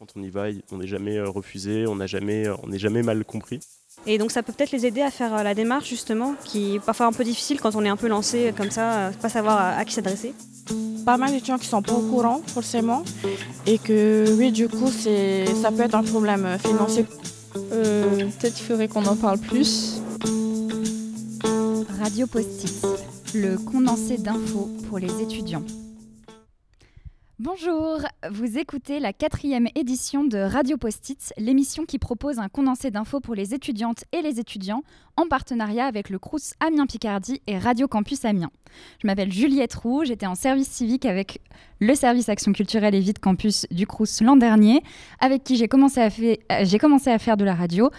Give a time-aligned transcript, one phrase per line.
[0.00, 3.60] Quand on y va, on n'est jamais refusé, on n'est jamais, on jamais mal compris.
[4.06, 7.04] Et donc ça peut peut-être les aider à faire la démarche justement, qui est parfois
[7.04, 9.92] un peu difficile quand on est un peu lancé comme ça, pas savoir à, qui
[9.92, 10.32] s'adresser.
[11.04, 13.02] Pas mal d'étudiants qui sont pas au courant forcément,
[13.66, 17.04] et que oui du coup ça peut être un problème financier.
[17.52, 20.00] peut-être qu'il faudrait qu'on en parle plus.
[21.98, 22.86] Radio Post-it,
[23.34, 25.62] le condensé d'infos pour les étudiants.
[27.42, 28.00] Bonjour,
[28.30, 33.34] vous écoutez la quatrième édition de Radio Post-it, l'émission qui propose un condensé d'infos pour
[33.34, 34.82] les étudiantes et les étudiants
[35.16, 38.50] en partenariat avec le Crous Amiens Picardie et Radio Campus Amiens.
[39.00, 41.40] Je m'appelle Juliette Roux, j'étais en service civique avec
[41.78, 44.82] le service Action culturelle et vie de campus du Crous l'an dernier,
[45.18, 46.08] avec qui j'ai commencé,
[46.50, 47.90] euh, commencé à faire de la radio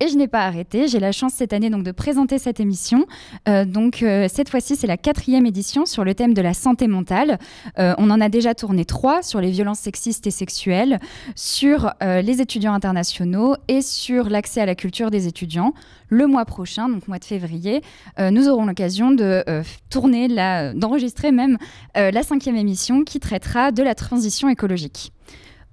[0.00, 0.88] et je n'ai pas arrêté.
[0.88, 3.06] J'ai la chance cette année donc de présenter cette émission.
[3.48, 6.88] Euh, donc euh, cette fois-ci, c'est la quatrième édition sur le thème de la santé
[6.88, 7.38] mentale.
[7.78, 10.98] Euh, on en a déjà tourné trois sur les violences sexistes et sexuelles,
[11.34, 15.74] sur les étudiants internationaux et sur l'accès à la culture des étudiants.
[16.08, 17.82] Le mois prochain, donc mois de février,
[18.18, 19.44] nous aurons l'occasion de
[19.90, 20.28] tourner,
[20.74, 21.58] d'enregistrer même
[21.94, 25.12] la cinquième émission qui traitera de la transition écologique.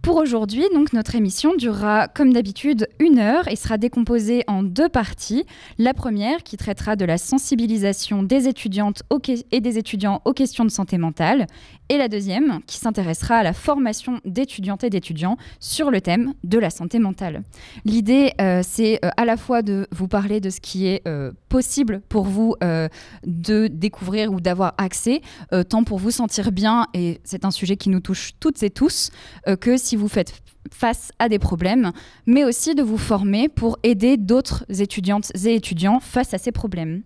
[0.07, 4.87] Pour aujourd'hui, donc notre émission durera comme d'habitude une heure et sera décomposée en deux
[4.87, 5.43] parties.
[5.77, 9.03] La première qui traitera de la sensibilisation des étudiantes
[9.51, 11.45] et des étudiants aux questions de santé mentale
[11.89, 16.57] et la deuxième qui s'intéressera à la formation d'étudiantes et d'étudiants sur le thème de
[16.57, 17.43] la santé mentale.
[17.85, 21.31] L'idée, euh, c'est euh, à la fois de vous parler de ce qui est euh,
[21.49, 22.55] possible pour vous
[23.25, 25.21] de découvrir ou d'avoir accès,
[25.69, 29.11] tant pour vous sentir bien, et c'est un sujet qui nous touche toutes et tous,
[29.61, 31.91] que si vous faites face à des problèmes,
[32.25, 37.03] mais aussi de vous former pour aider d'autres étudiantes et étudiants face à ces problèmes.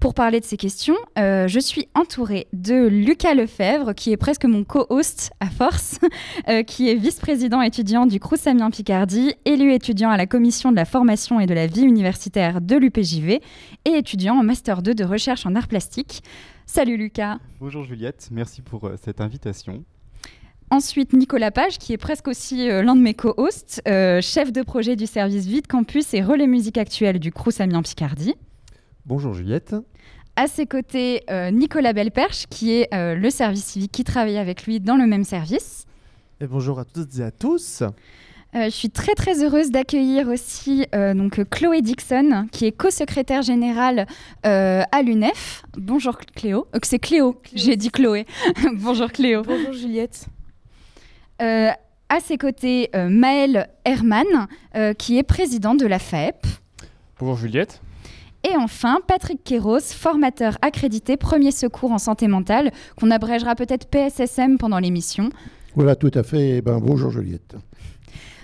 [0.00, 4.44] Pour parler de ces questions, euh, je suis entourée de Lucas Lefebvre, qui est presque
[4.44, 5.98] mon co-host à force,
[6.48, 10.84] euh, qui est vice-président étudiant du Crous Picardie, élu étudiant à la commission de la
[10.84, 13.40] formation et de la vie universitaire de l'UPJV
[13.84, 16.22] et étudiant en Master 2 de recherche en arts plastiques.
[16.66, 17.38] Salut Lucas.
[17.60, 19.84] Bonjour Juliette, merci pour euh, cette invitation.
[20.72, 24.62] Ensuite, Nicolas Page, qui est presque aussi euh, l'un de mes co-hosts, euh, chef de
[24.62, 28.34] projet du service Vide Campus et relais musique actuelle du Crous Amiens Picardie.
[29.04, 29.76] Bonjour Juliette.
[30.34, 34.80] À ses côtés, euh, Nicolas Belperche, qui est le service civique qui travaille avec lui
[34.80, 35.84] dans le même service.
[36.40, 37.82] Et bonjour à toutes et à tous.
[38.54, 44.06] je suis très très heureuse d'accueillir aussi donc Chloé Dixon, qui est co-secrétaire générale
[44.42, 45.64] à l'UNEF.
[45.76, 46.66] Bonjour Cléo.
[46.82, 48.24] c'est Cléo, j'ai dit Chloé.
[48.76, 49.42] Bonjour Cléo.
[49.42, 50.28] Bonjour Juliette.
[51.40, 51.70] Euh,
[52.08, 54.26] à ses côtés, euh, Maël Herman,
[54.76, 56.46] euh, qui est président de la FEP.
[57.18, 57.80] Bonjour Juliette.
[58.44, 64.58] Et enfin, Patrick Kéros, formateur accrédité premier secours en santé mentale, qu'on abrégera peut-être PSSM
[64.58, 65.30] pendant l'émission.
[65.74, 66.58] Voilà, tout à fait.
[66.58, 67.56] Eh ben, bonjour Juliette.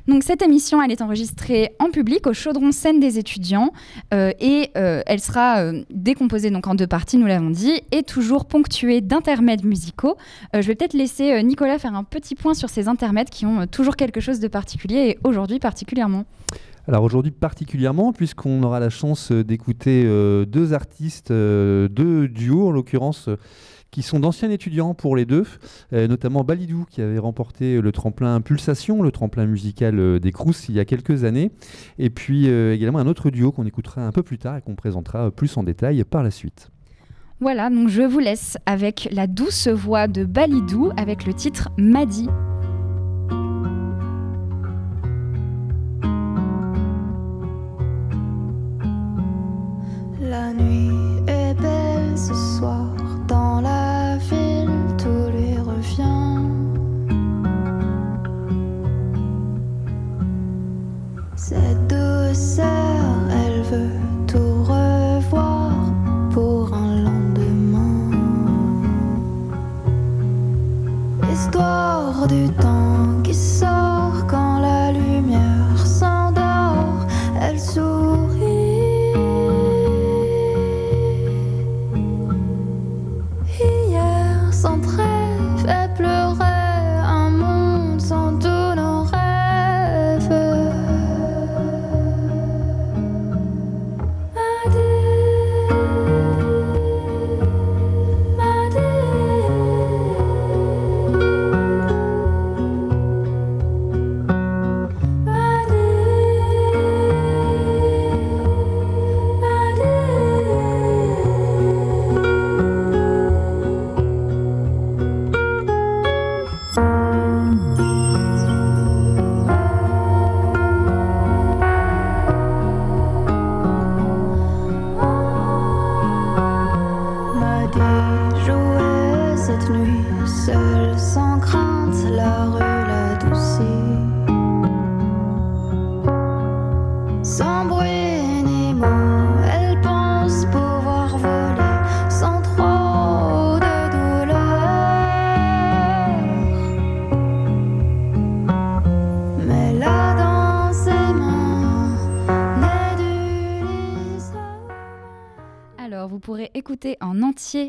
[0.08, 3.74] Donc cette émission, elle est enregistrée en public au Chaudron Scène des étudiants
[4.14, 8.02] euh, et euh, elle sera euh, décomposée donc en deux parties, nous l'avons dit, et
[8.04, 10.16] toujours ponctuée d'intermèdes musicaux.
[10.54, 13.96] je vais peut-être laisser Nicolas faire un petit point sur ces intermèdes qui ont toujours
[13.96, 16.24] quelque chose de particulier et aujourd'hui particulièrement.
[16.86, 20.04] Alors aujourd'hui particulièrement, puisqu'on aura la chance d'écouter
[20.46, 23.28] deux artistes, deux duos en l'occurrence
[23.90, 25.44] qui sont d'anciens étudiants pour les deux,
[25.92, 30.68] euh, notamment Balidou qui avait remporté le tremplin Pulsation, le tremplin musical euh, des Crous
[30.68, 31.50] il y a quelques années,
[31.98, 34.74] et puis euh, également un autre duo qu'on écoutera un peu plus tard et qu'on
[34.74, 36.70] présentera plus en détail par la suite.
[37.40, 42.28] Voilà, donc je vous laisse avec la douce voix de Balidou avec le titre Madi.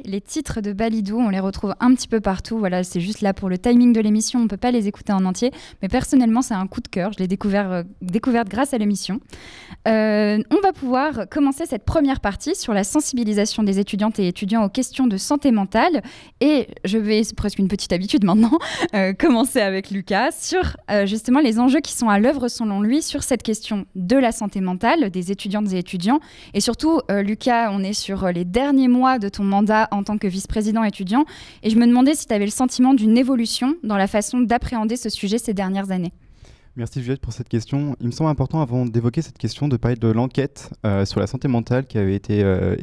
[0.06, 1.18] Les titres de Balidou.
[1.18, 2.58] On les retrouve un petit peu partout.
[2.58, 4.40] Voilà, c'est juste là pour le timing de l'émission.
[4.40, 5.52] On ne peut pas les écouter en entier.
[5.82, 7.12] Mais personnellement, c'est un coup de cœur.
[7.14, 9.20] Je l'ai découvert, euh, découverte grâce à l'émission.
[9.89, 14.63] Euh, on va pouvoir commencer cette première partie sur la sensibilisation des étudiantes et étudiants
[14.63, 16.03] aux questions de santé mentale.
[16.41, 18.51] Et je vais, c'est presque une petite habitude maintenant,
[18.95, 23.24] euh, commencer avec Lucas sur justement les enjeux qui sont à l'œuvre selon lui sur
[23.24, 26.19] cette question de la santé mentale des étudiantes et étudiants.
[26.53, 30.27] Et surtout, Lucas, on est sur les derniers mois de ton mandat en tant que
[30.27, 31.25] vice-président étudiant.
[31.63, 34.95] Et je me demandais si tu avais le sentiment d'une évolution dans la façon d'appréhender
[34.95, 36.13] ce sujet ces dernières années.
[36.80, 37.98] Merci Juliette pour cette question.
[38.00, 41.28] Il me semble important avant d'évoquer cette question de parler de l'enquête euh, sur la
[41.28, 42.78] santé mentale qui avait été euh,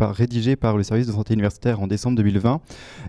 [0.00, 2.62] rédigée par le service de santé universitaire en décembre 2020.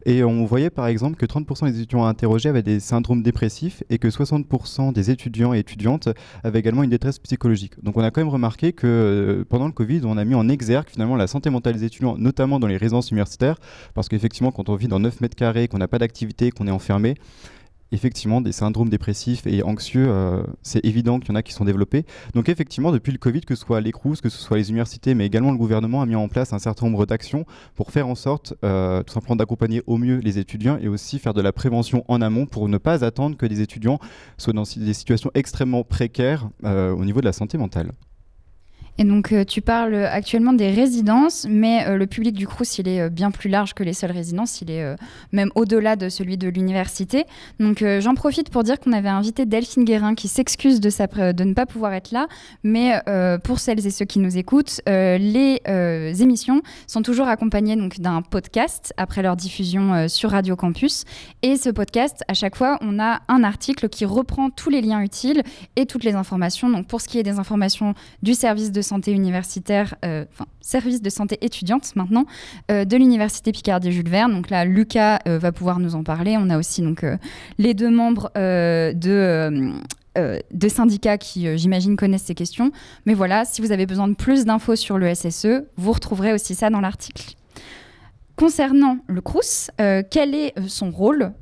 [0.06, 3.98] Et on voyait par exemple que 30% des étudiants interrogés avaient des syndromes dépressifs et
[3.98, 6.10] que 60% des étudiants et étudiantes
[6.44, 7.82] avaient également une détresse psychologique.
[7.82, 10.50] Donc on a quand même remarqué que euh, pendant le Covid, on a mis en
[10.50, 13.56] exergue finalement la santé mentale des étudiants, notamment dans les résidences universitaires,
[13.94, 16.72] parce qu'effectivement quand on vit dans 9 mètres carrés, qu'on n'a pas d'activité, qu'on est
[16.72, 17.16] enfermé,
[17.96, 21.66] effectivement des syndromes dépressifs et anxieux, euh, c'est évident qu'il y en a qui sont
[21.66, 22.06] développés.
[22.34, 25.26] Donc effectivement, depuis le Covid, que ce soit les que ce soit les universités, mais
[25.26, 27.46] également le gouvernement a mis en place un certain nombre d'actions
[27.76, 31.34] pour faire en sorte euh, tout simplement d'accompagner au mieux les étudiants et aussi faire
[31.34, 34.00] de la prévention en amont pour ne pas attendre que des étudiants
[34.38, 37.92] soient dans des situations extrêmement précaires euh, au niveau de la santé mentale.
[38.98, 42.88] Et donc, euh, tu parles actuellement des résidences, mais euh, le public du Crous, il
[42.88, 44.62] est euh, bien plus large que les seules résidences.
[44.62, 44.96] Il est
[45.32, 47.26] même au-delà de celui de l'université.
[47.60, 50.90] Donc, j'en profite pour dire qu'on avait invité Delphine Guérin, qui s'excuse de,
[51.32, 52.28] de ne pas pouvoir être là.
[52.64, 53.02] Mais
[53.44, 55.62] pour celles et ceux qui nous écoutent, les
[56.20, 61.04] émissions sont toujours accompagnées donc d'un podcast après leur diffusion sur Radio Campus.
[61.42, 65.02] Et ce podcast, à chaque fois, on a un article qui reprend tous les liens
[65.02, 65.44] utiles
[65.76, 66.70] et toutes les informations.
[66.70, 71.02] Donc, pour ce qui est des informations du service de santé universitaire, euh, enfin service
[71.02, 72.26] de santé étudiante maintenant,
[72.72, 74.34] euh, de l'université Picardie-Jules Verne.
[74.34, 76.38] Donc là, Lucas euh, va pouvoir nous en parler.
[76.38, 77.06] On a aussi donc
[77.58, 79.74] les deux membres de
[80.70, 82.72] syndicats qui, j'imagine, connaissent ces questions.
[83.06, 86.56] Mais voilà, si vous avez besoin de plus d'infos sur le SSE, vous retrouverez aussi
[86.56, 87.36] ça dans l'article.
[88.36, 89.72] Concernant le CRUS,
[90.10, 91.34] quel est son rôle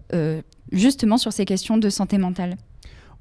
[0.72, 2.58] justement sur ces questions de santé mentale?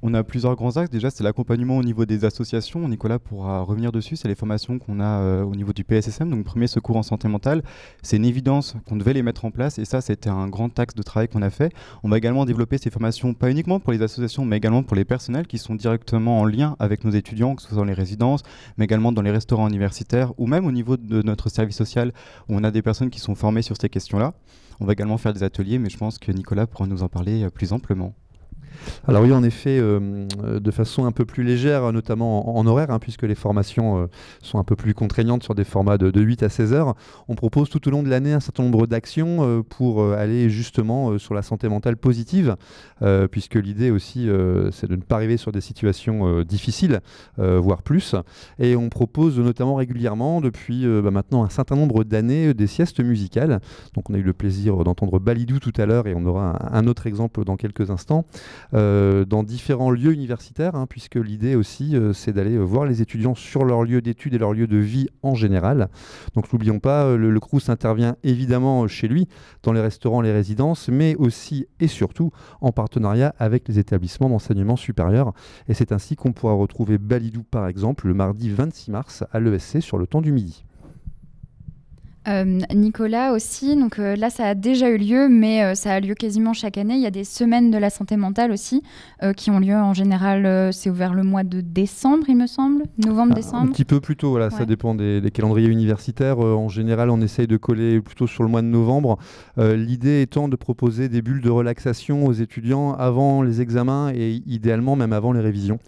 [0.05, 0.89] On a plusieurs grands axes.
[0.89, 2.87] Déjà, c'est l'accompagnement au niveau des associations.
[2.89, 4.17] Nicolas pourra revenir dessus.
[4.17, 7.29] C'est les formations qu'on a euh, au niveau du PSSM, donc premier secours en santé
[7.29, 7.63] mentale.
[8.01, 10.93] C'est une évidence qu'on devait les mettre en place et ça, c'était un grand axe
[10.93, 11.73] de travail qu'on a fait.
[12.03, 15.05] On va également développer ces formations, pas uniquement pour les associations, mais également pour les
[15.05, 18.43] personnels qui sont directement en lien avec nos étudiants, que ce soit dans les résidences,
[18.77, 22.11] mais également dans les restaurants universitaires ou même au niveau de notre service social
[22.49, 24.33] où on a des personnes qui sont formées sur ces questions-là.
[24.81, 27.43] On va également faire des ateliers, mais je pense que Nicolas pourra nous en parler
[27.43, 28.13] euh, plus amplement.
[29.07, 30.27] Alors oui, en effet, euh,
[30.59, 34.07] de façon un peu plus légère, notamment en, horaire, hein, puisque les formations euh,
[34.41, 36.95] sont un peu plus contraignantes sur des formats de, 8 à 16 heures,
[37.27, 41.17] on propose tout au long de l'année un certain nombre d'actions euh, pour aller justement
[41.17, 42.55] sur la santé mentale positive,
[43.31, 44.29] puisque l'idée aussi,
[44.71, 47.01] c'est de ne pas arriver sur des situations difficiles,
[47.37, 48.15] voire plus.
[48.59, 53.59] Et on propose notamment régulièrement, depuis bah, maintenant un certain nombre d'années, des siestes musicales.
[53.93, 56.87] Donc on a eu le plaisir d'entendre Balidou tout à l'heure, et on aura un
[56.87, 58.25] autre exemple dans quelques instants.
[58.73, 63.01] Euh, dans différents lieux universitaires, hein, puisque l'idée aussi, euh, c'est d'aller euh, voir les
[63.01, 65.89] étudiants sur leur lieu d'études et leur lieu de vie en général.
[66.35, 69.27] Donc n'oublions pas, le, le Crous intervient évidemment chez lui,
[69.61, 72.31] dans les restaurants, les résidences, mais aussi et surtout
[72.61, 75.33] en partenariat avec les établissements d'enseignement supérieur.
[75.67, 79.81] Et c'est ainsi qu'on pourra retrouver Balidou, par exemple, le mardi 26 mars à l'ESC
[79.81, 80.65] sur le temps du midi.
[82.27, 85.99] Euh, Nicolas aussi, donc euh, là ça a déjà eu lieu, mais euh, ça a
[85.99, 86.95] lieu quasiment chaque année.
[86.95, 88.81] Il y a des semaines de la santé mentale aussi
[89.37, 93.69] qui ont lieu en général, c'est ouvert le mois de décembre, il me semble, novembre-décembre.
[93.69, 96.39] Un petit peu plus tôt, voilà, ça dépend des, calendriers universitaires.
[96.39, 99.17] en général, on essaye de coller plutôt sur le mois de novembre.
[99.57, 104.97] L'idée étant de proposer des bulles de relaxation aux étudiants avant les examens et idéalement
[104.97, 105.79] même avant les révisions.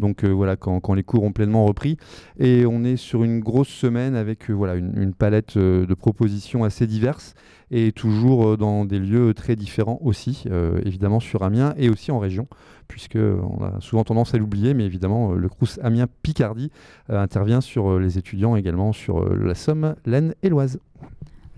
[0.00, 1.96] Donc euh, voilà, quand, les cours ont pleinement repris.
[2.38, 6.64] Et on est sur une grosse semaine avec euh, voilà, une, palette euh, de propositions
[6.64, 7.34] assez diverses
[7.70, 10.44] et toujours dans des lieux très différents aussi,
[10.84, 12.48] évidemment sur Amiens et aussi en région,
[12.88, 16.72] puisque on a souvent tendance à l'oublier, mais évidemment le Crous Amiens Picardie
[17.08, 20.80] intervient sur les étudiants également sur la Somme, l'Aisne et l'Oise.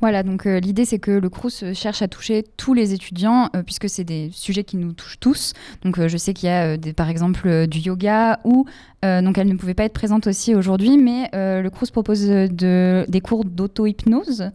[0.02, 3.50] Voilà, donc euh, l'idée c'est que le Crous euh, cherche à toucher tous les étudiants
[3.54, 5.52] euh, puisque c'est des sujets qui nous touchent tous.
[5.85, 8.66] Donc je sais qu'il y a par exemple du yoga ou
[9.02, 13.21] donc elle ne pouvait pas être présente aussi aujourd'hui, mais le Crous propose de, des
[13.21, 14.50] cours d'auto-hypnose.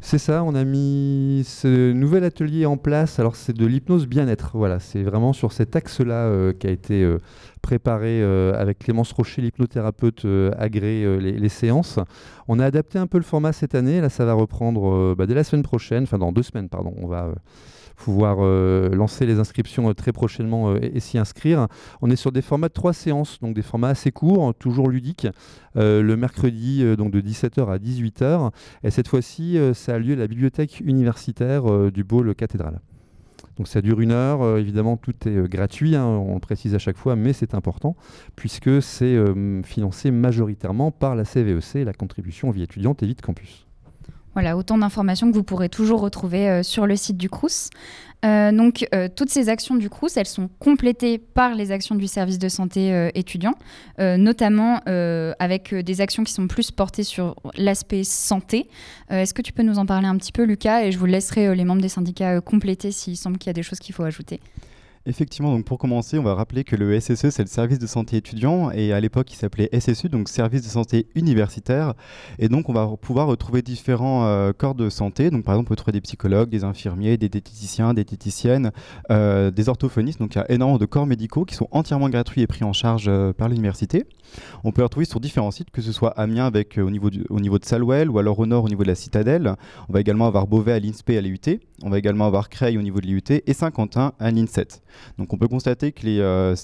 [0.00, 3.20] C'est ça, on a mis ce nouvel atelier en place.
[3.20, 4.52] Alors c'est de l'hypnose bien-être.
[4.54, 7.08] Voilà, c'est vraiment sur cet axe-là qui a été
[7.62, 8.22] préparer
[8.54, 10.26] avec Clémence Rocher, l'hypnothérapeute,
[10.58, 12.00] agréé les, les, séances.
[12.48, 14.00] On a adapté un peu le format cette année.
[14.00, 16.94] Là, ça va reprendre bah, dès la semaine prochaine, enfin dans deux semaines, pardon.
[16.96, 17.32] On va
[17.96, 21.66] pouvoir euh, lancer les inscriptions euh, très prochainement euh, et, s'y inscrire.
[22.00, 25.26] On est sur des formats de trois séances, donc des formats assez courts, toujours ludiques,
[25.74, 28.50] le mercredi donc de 17h à 18h.
[28.82, 32.80] Et cette fois-ci, ça a lieu à la bibliothèque universitaire du Bôle cathédrale.
[33.56, 36.96] Donc ça dure une heure, évidemment tout est gratuit, hein, on le précise à chaque
[36.96, 37.96] fois, mais c'est important,
[38.36, 39.16] puisque c'est
[39.64, 43.65] financé majoritairement par la CVEC, e la contribution vie étudiante et vie de campus.
[44.36, 47.70] Voilà, autant d'informations que vous pourrez toujours retrouver euh, sur le site du CRUS.
[48.26, 52.06] Euh, donc, euh, toutes ces actions du CRUS, elles sont complétées par les actions du
[52.06, 53.54] service de santé étudiant,
[53.98, 54.80] notamment
[55.38, 58.68] avec des actions qui sont plus portées sur l'aspect santé.
[59.08, 60.82] Est-ce que tu peux nous en parler un petit peu, Lucas?
[60.82, 63.62] Et je vous laisserai les membres des syndicats compléter s'il semble qu'il y a des
[63.62, 64.40] choses qu'il faut ajouter.
[65.08, 68.16] Effectivement, donc pour commencer, on va rappeler que le SSE, c'est le service de santé
[68.16, 71.94] étudiant, et à l'époque, il s'appelait SSU, donc service de santé universitaire.
[72.40, 75.30] Et donc, on va pouvoir retrouver différents euh, corps de santé.
[75.30, 78.72] Donc, par exemple, on peut trouver des psychologues, des infirmiers, des diététiciens, des diététiciennes,
[79.12, 80.18] euh, des orthophonistes.
[80.18, 82.72] Donc, il y a énormément de corps médicaux qui sont entièrement gratuits et pris en
[82.72, 84.06] charge euh, par l'université.
[84.64, 87.38] On peut les retrouver sur différents sites, que ce soit Amiens avec, au, niveau au
[87.38, 89.54] niveau de Salwell, ou alors au nord au niveau de la Citadelle.
[89.88, 91.60] On va également avoir Beauvais à l'INSPE à l'IUT.
[91.84, 94.82] On va également avoir Creil au niveau de l'IUT et Saint-Quentin à l'INSET.
[95.18, 96.54] Donc on peut constater que les, euh,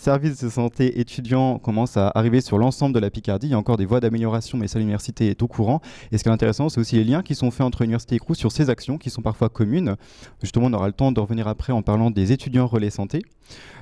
[0.00, 3.48] services de santé étudiants commencent à arriver sur l'ensemble de la Picardie.
[3.48, 5.80] Il y a encore des voies d'amélioration, mais ça, l'université est au courant.
[6.12, 8.18] Et ce qui est intéressant, c'est aussi les liens qui sont faits entre l'université et
[8.18, 9.96] CRU sur ces actions qui sont parfois communes.
[10.42, 13.22] Justement, on aura le temps de revenir après en parlant des étudiants relais santé.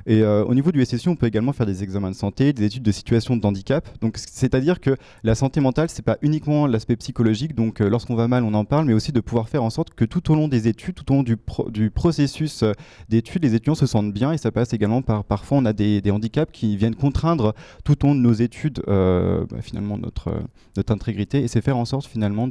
[0.06, 2.64] Et euh, au niveau du SSU, on peut également faire des examens de santé, des
[2.64, 3.88] études de situation de handicap.
[4.00, 7.54] Donc, c'est-à-dire que la santé mentale, c'est pas uniquement l'aspect psychologique.
[7.54, 9.94] Donc, euh, lorsqu'on va mal, on en parle, mais aussi de pouvoir faire en sorte
[9.94, 11.36] que tout au long des études, tout au long du,
[11.68, 12.72] du processus euh,
[13.08, 14.32] d'études, les étudiants se sentent bien.
[14.32, 18.08] Et ça passe également par parfois on a des, handicaps qui viennent contraindre tout au
[18.08, 21.42] long de nos études bah, finalement notre intégrité.
[21.42, 22.48] Et c'est faire en sorte finalement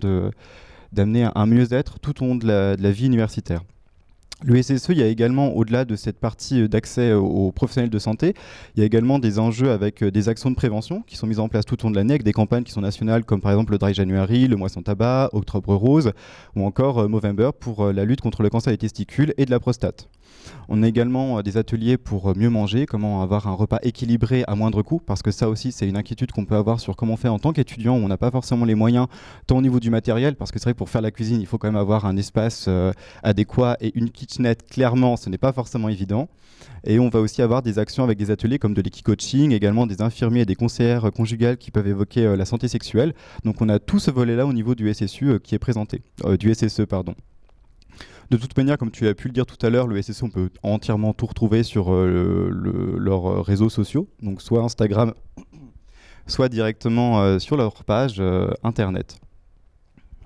[0.92, 3.62] d'amener un mieux-être tout au long de la vie universitaire.
[4.46, 7.90] Le SSE, il y a également, au-delà de cette partie euh, d'accès euh, aux professionnels
[7.90, 8.34] de santé,
[8.76, 11.40] il y a également des enjeux avec euh, des actions de prévention qui sont mises
[11.40, 13.52] en place tout au long de l'année avec des campagnes qui sont nationales comme par
[13.52, 16.12] exemple le Dry January, le Mois sans tabac, Octobre Rose
[16.58, 20.10] ou encore Movember pour la lutte contre le cancer des testicules et de la prostate.
[20.70, 24.82] On a également des ateliers pour mieux manger, comment avoir un repas équilibré à moindre
[24.82, 27.40] coût, parce que ça aussi c'est une inquiétude qu'on peut avoir sur comment faire en
[27.40, 29.08] tant qu'étudiant où on n'a pas forcément les moyens,
[29.48, 31.48] tant au niveau du matériel, parce que c'est vrai que pour faire la cuisine il
[31.48, 32.70] faut quand même avoir un espace
[33.24, 36.28] adéquat et une kitchen clairement, ce n'est pas forcément évident.
[36.86, 40.02] Et on va aussi avoir des actions avec des ateliers comme de l'équi-coaching, également des
[40.02, 43.14] infirmiers et des conseillères conjugales qui peuvent évoquer euh, la santé sexuelle.
[43.44, 46.38] Donc on a tout ce volet-là au niveau du SSU euh, qui est présenté, euh,
[46.38, 47.16] du SSE, pardon.
[48.34, 50.30] De toute manière, comme tu as pu le dire tout à l'heure, le SSE, on
[50.30, 55.14] peut entièrement tout retrouver sur leurs réseaux sociaux, donc soit Instagram,
[56.26, 58.22] soit directement sur leur page
[58.64, 59.20] internet.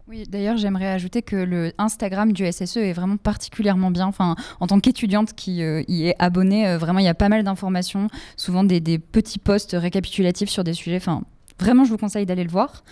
[0.08, 4.08] Oui, d'ailleurs, j'aimerais ajouter que le Instagram du SSE est vraiment particulièrement bien.
[4.08, 7.28] Enfin, en tant qu'étudiante qui euh, y est abonnée, euh, vraiment, il y a pas
[7.28, 10.96] mal d'informations, souvent des, petits posts récapitulatifs sur des sujets.
[10.96, 11.24] Enfin,
[11.60, 12.86] vraiment, je vous conseille d'aller le voir.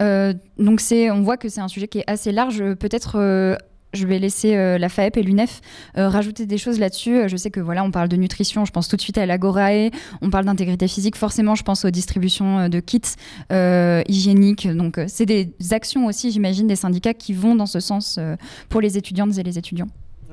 [0.00, 2.62] Euh, donc, c'est, on voit que c'est un sujet qui est assez large.
[2.76, 3.58] Peut-être
[3.92, 5.60] je vais laisser euh, la FAEP et l'UNEF
[5.96, 7.16] euh, rajouter des choses là-dessus.
[7.16, 9.26] Euh, je sais que voilà, on parle de nutrition, je pense tout de suite à
[9.26, 13.00] l'Agorae, on parle d'intégrité physique, forcément, je pense aux distributions de kits
[13.50, 14.68] hygiéniques.
[14.68, 18.18] Donc, c'est des actions aussi, j'imagine, des syndicats qui vont dans ce sens
[18.68, 19.88] pour les étudiantes et les étudiants.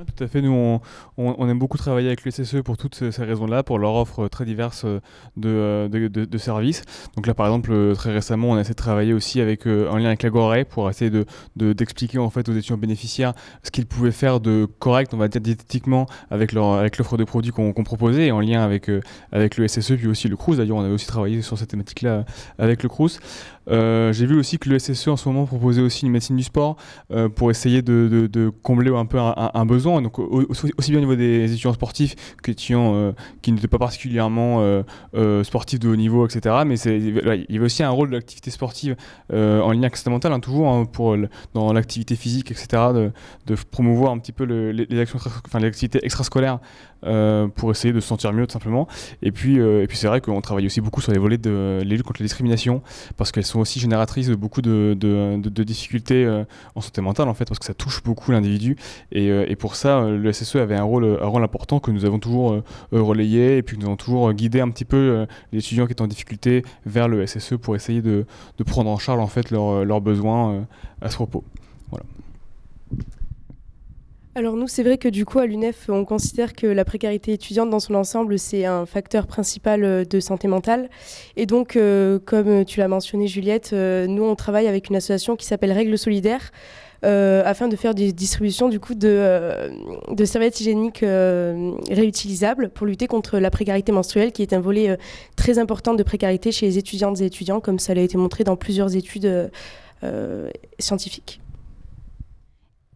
[0.06, 0.42] Tout à fait.
[0.42, 0.80] Nous,
[1.18, 4.46] on, aime beaucoup travailler avec le CSE pour toutes ces raisons-là, pour leur offre très
[4.46, 5.00] diverse euh,
[5.44, 6.84] euh, de, services.
[7.16, 10.06] Donc là, par exemple, euh, très récemment, on a essayé de travailler aussi en lien
[10.06, 11.12] avec l'Agora pour essayer
[11.56, 15.42] d'expliquer en fait aux étudiants bénéficiaires ce qu'ils pouvaient faire de correct, on va dire
[15.42, 18.90] diététiquement, avec leur avec l'offre de produits qu'on proposait, et en lien avec,
[19.32, 20.58] avec le SSE, puis aussi le CRUS.
[20.58, 22.26] D'ailleurs, on avait aussi travaillé sur cette thématique-là
[22.58, 23.20] avec le CRUS.
[23.70, 26.44] Euh, j'ai vu aussi que le SSE en ce moment proposait aussi une médecine du
[26.44, 26.78] sport
[27.12, 30.02] euh, pour essayer de, combler un peu un, besoin.
[30.02, 33.12] Donc aussi, bien au niveau des étudiants sportifs que euh,
[33.42, 34.84] qui n'étaient pas particulièrement
[35.44, 36.56] sportifs de haut niveau, etc.
[36.66, 37.16] Mais il
[37.50, 38.96] y avait aussi un rôle de l'activité sportive
[39.32, 40.86] en lien avec le mental, hein, toujours hein,
[41.54, 43.12] dans l'activité physique, etc.
[43.46, 45.00] De, promouvoir un petit peu les, les
[45.54, 46.60] activités extrascolaires
[47.06, 48.88] euh, pour essayer de se sentir mieux tout simplement.
[49.22, 51.82] Et puis, euh, et puis c'est vrai qu'on travaille aussi beaucoup sur les volets de
[51.84, 52.82] les contre la discrimination
[53.16, 56.44] parce qu'elles sont aussi génératrices de beaucoup de, de, difficultés euh,
[56.76, 58.78] en santé mentale en fait parce que ça touche beaucoup l'individu
[59.12, 62.62] et, pour ça le SSE avait un rôle, un rôle important que nous avons toujours
[62.92, 66.08] relayé et puis nous avons toujours guidé un petit peu les étudiants qui étaient en
[66.08, 68.26] difficulté vers le SSE pour essayer de,
[68.66, 70.66] prendre en charge en fait leurs besoins
[71.02, 71.44] à ce propos.
[74.40, 77.70] Alors nous, c'est vrai que du coup, à l'UNEF, on considère que la précarité étudiante
[77.70, 80.90] dans son ensemble, c'est un facteur principal euh, de santé mentale.
[81.36, 85.36] Et donc, euh, comme tu l'as mentionné, Juliette, euh, nous, on travaille avec une association
[85.36, 86.54] qui s'appelle Règles solidaires.
[87.04, 89.14] afin de faire des distributions du coup de,
[90.10, 91.04] de serviettes hygiéniques
[91.90, 94.98] réutilisables pour lutter contre la précarité menstruelle, qui est un volet
[95.36, 98.56] très important de précarité chez les étudiantes et étudiants, comme ça a été montré dans
[98.58, 99.50] plusieurs études
[100.80, 101.42] scientifiques.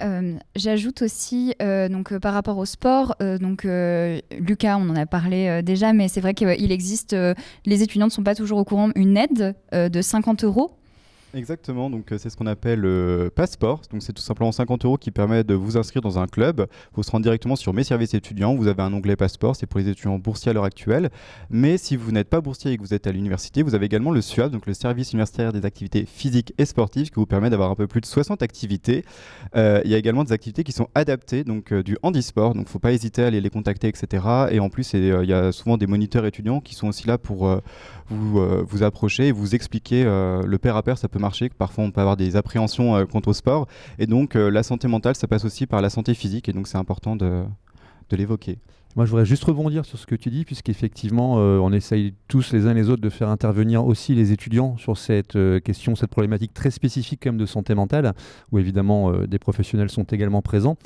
[0.04, 5.06] Euh, j'ajoute aussi, euh, donc euh, par rapport au sport, donc Lucas, on en a
[5.06, 7.16] parlé déjà, mais c'est vrai qu'il existe,
[7.66, 10.72] les étudiants ne sont pas toujours au courant, une aide de 50 euros
[11.36, 12.90] Exactement, donc euh, c'est ce qu'on appelle le
[13.26, 13.82] euh, passeport.
[13.92, 16.68] Donc c'est tout simplement 50 euros qui permet de vous inscrire dans un club.
[16.94, 18.54] Vous se rendre directement sur mes services étudiants.
[18.54, 21.10] Vous avez un onglet passeport, c'est pour les étudiants boursiers à l'heure actuelle.
[21.50, 24.12] Mais si vous n'êtes pas boursier et que vous êtes à l'université, vous avez également
[24.12, 27.72] le SUAP, donc le service universitaire des activités physiques et sportives, qui vous permet d'avoir
[27.72, 29.04] un peu plus de 60 activités.
[29.56, 32.54] Euh, il y a également des activités qui sont adaptées, donc du handisport.
[32.54, 34.24] Donc faut pas hésiter à aller les contacter, etc.
[34.52, 37.60] Et en plus, il y a souvent des moniteurs étudiants qui sont aussi là pour
[38.10, 41.00] vous, vous approcher et vous expliquer le pair à pair.
[41.00, 41.50] Ça peut marcher.
[41.50, 43.68] Parfois, on peut avoir des appréhensions euh, quant au sport.
[43.98, 46.48] Et donc, euh, la santé mentale, ça passe aussi par la santé physique.
[46.50, 47.44] Et donc, c'est important de,
[48.12, 48.60] l'évoquer.
[48.96, 52.54] Moi, je voudrais juste rebondir sur ce que tu dis, puisqu'effectivement, euh, on essaye tous
[52.54, 56.12] les uns les autres de faire intervenir aussi les étudiants sur cette euh, question, cette
[56.12, 58.14] problématique très spécifique quand même de santé mentale,
[58.52, 60.78] où évidemment des professionnels sont également présents.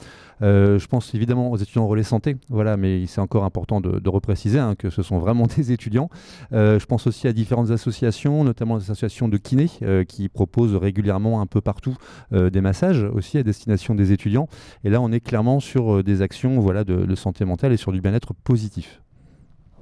[0.41, 4.59] Je pense évidemment aux étudiants en relais santé, voilà, mais c'est encore important de, repréciser
[4.59, 6.09] hein, que ce sont vraiment des étudiants.
[6.51, 9.69] je pense aussi à différentes associations, notamment les associations de kinés,
[10.07, 11.95] qui proposent régulièrement un peu partout
[12.31, 14.47] des massages aussi à destination des étudiants.
[14.83, 17.91] Et là, on est clairement sur des actions voilà, de, de santé mentale et sur
[17.91, 19.01] du bien-être positif.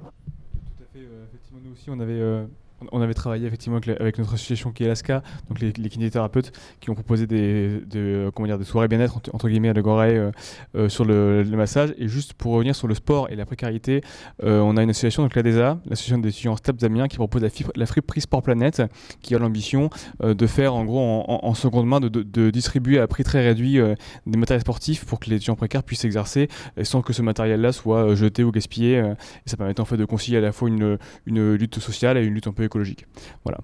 [0.00, 0.98] Tout à fait.
[0.98, 2.46] Euh, effectivement, nous aussi, on avait euh,
[2.92, 6.94] on avait travaillé effectivement avec, notre association qui est l'ASCA, donc les, kinésithérapeutes, qui ont
[6.94, 7.80] proposé des,
[8.34, 10.30] comment dire, des soirées bien-être entre, guillemets à Le euh,
[10.74, 11.94] euh, sur le, massage.
[11.98, 14.02] Et juste pour revenir sur le sport et la précarité,
[14.42, 17.48] euh, on a une association, donc l'ADESA, l'association des étudiants STAPS Amiens, qui propose la,
[17.74, 18.82] la friperie Sport Planète,
[19.22, 19.88] qui a l'ambition
[20.22, 23.78] de faire en gros en, seconde main, de, distribuer à prix très réduit
[24.26, 26.48] des matériels sportifs pour que les étudiants précaires puissent s'exercer
[26.82, 28.98] sans que ce matériel-là soit jeté ou gaspillé.
[28.98, 32.24] et ça permet en fait de concilier à la fois une, une lutte sociale et
[32.24, 33.06] une lutte un peu écologique.
[33.44, 33.58] Voilà.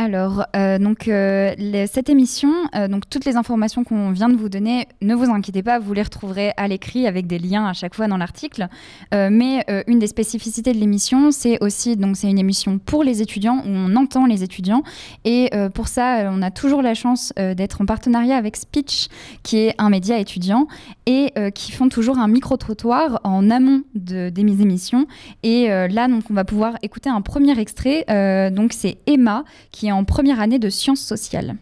[0.00, 1.56] Alors, euh, donc, euh,
[1.90, 5.64] cette émission, euh, donc toutes les informations qu'on vient de vous donner, ne vous inquiétez
[5.64, 8.68] pas, vous les retrouverez à l'écrit avec des liens à chaque fois dans l'article.
[9.12, 13.56] mais une des spécificités de l'émission, c'est aussi, donc, c'est une émission pour les étudiants
[13.66, 14.84] où on entend les étudiants.
[15.24, 19.08] Et pour ça, on a toujours la chance d'être en partenariat avec Speech,
[19.42, 20.68] qui est un média étudiant
[21.06, 25.06] et qui font toujours un micro-trottoir en amont de, des émissions.
[25.42, 28.04] Et là, donc, on va pouvoir écouter un premier extrait.
[28.52, 31.56] donc, c'est Emma qui en première année de sciences sociales.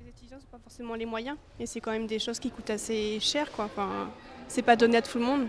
[0.00, 2.70] Les étudiants n'ont pas forcément les moyens et c'est quand même des choses qui coûtent
[2.70, 3.50] assez cher.
[3.52, 3.66] Quoi.
[3.66, 4.10] Enfin,
[4.48, 5.46] c'est pas donné à tout le monde.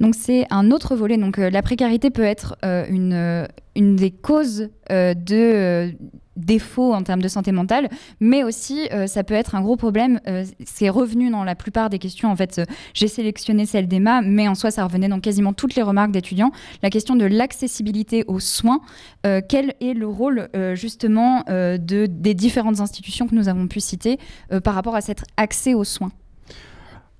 [0.00, 1.18] Donc c'est un autre volet.
[1.18, 5.94] Donc euh, la précarité peut être euh, une, euh, une des causes de
[6.40, 7.88] défauts en termes de santé mentale,
[8.20, 10.20] mais aussi ça peut être un gros problème.
[10.64, 12.30] c'est revenu dans la plupart des questions.
[12.30, 12.60] En fait,
[12.94, 16.52] j'ai sélectionné celle d'Emma, mais en soi ça revenait dans quasiment toutes les remarques d'étudiants.
[16.82, 18.80] La question de l'accessibilité aux soins.
[19.22, 24.18] quel est le rôle justement de, des différentes institutions que nous avons pu citer
[24.64, 26.10] par rapport à cet accès aux soins?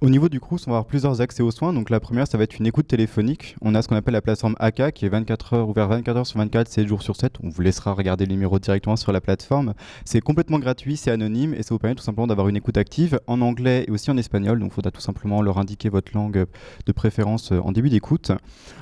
[0.03, 1.75] Au niveau du CRUS, on va avoir plusieurs accès aux soins.
[1.75, 3.57] Donc la première, ça va être une écoute téléphonique.
[3.61, 6.27] On a ce qu'on appelle la plateforme AK qui est 24 heures ouvert 24 heures
[6.27, 7.35] sur 24, 7 jours sur 7.
[7.43, 9.75] On vous laissera regarder le numéro directement sur la plateforme.
[10.07, 13.21] C'est complètement gratuit, c'est anonyme et ça vous permet tout simplement d'avoir une écoute active
[13.27, 14.59] en anglais et aussi en espagnol.
[14.59, 16.47] Donc il faudra tout simplement leur indiquer votre langue
[16.87, 18.33] de préférence euh, en début d'écoute.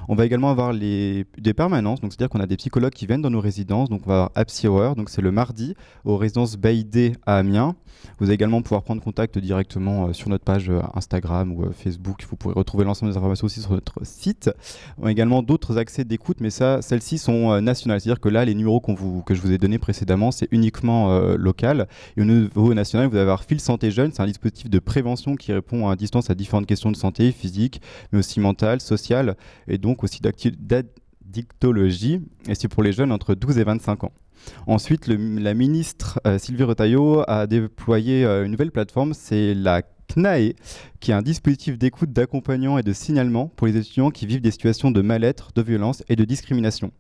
[0.07, 1.27] On va également avoir des
[1.57, 3.89] permanences, donc c'est-à-dire qu'on a des psychologues qui viennent dans nos résidences.
[3.89, 7.75] Donc on va avoir Happy Hour, donc c'est le mardi aux résidences Baïdé à Amiens.
[8.21, 11.65] Vous allez également pouvoir prendre contact directement euh, sur notre page Instagram euh, Instagram ou
[11.65, 12.25] euh, Facebook.
[12.29, 14.51] Vous pourrez retrouver l'ensemble des informations aussi sur notre site.
[14.99, 18.01] On a également d'autres accès d'écoute, mais ça, celles-ci sont euh, nationales.
[18.01, 21.89] C'est-à-dire que là, les numéros que je vous ai donnés précédemment, c'est uniquement euh, local.
[22.17, 24.13] Et au niveau national, vous allez avoir Fil Santé Jeune.
[24.13, 27.81] C'est un dispositif de prévention qui répond à distance à différentes questions de santé physique,
[28.13, 32.21] mais aussi mentale, sociale, et donc aussi d'addictologie.
[32.49, 34.13] Et c'est pour les jeunes entre 12 et 25 ans.
[34.67, 40.55] Ensuite, la ministre Sylvie Retailleau a déployé une nouvelle plateforme, c'est la CNAE,
[41.01, 44.51] qui est un dispositif d'écoute, d'accompagnement et de signalement pour les étudiants qui vivent des
[44.51, 46.93] situations de mal-être, de violence et de discrimination.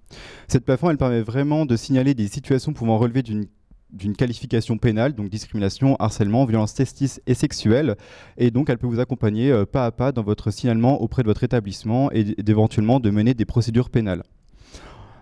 [0.46, 5.30] Cette plateforme, elle permet vraiment de signaler des situations pouvant relever d'une qualification pénale, donc
[5.30, 7.96] discrimination, harcèlement, violence testis et sexuelle.
[8.36, 11.28] Et donc, elle peut vous accompagner euh, pas à pas dans votre signalement auprès de
[11.28, 14.22] votre établissement et d'éventuellement de mener des procédures pénales.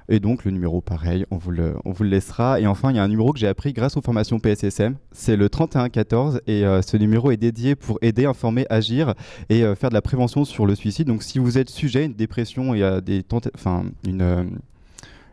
[0.09, 2.61] Et donc le numéro, pareil, on vous le, on vous le laissera.
[2.61, 4.97] Et enfin, il y a un numéro que j'ai appris grâce aux formations PSSM.
[5.13, 9.15] C'est le 3114 et euh, ce numéro est dédié pour aider, informer, agir
[9.49, 11.09] et euh, faire de la prévention sur le suicide.
[11.09, 14.45] Donc si vous êtes sujet à une dépression et à des enfin une euh,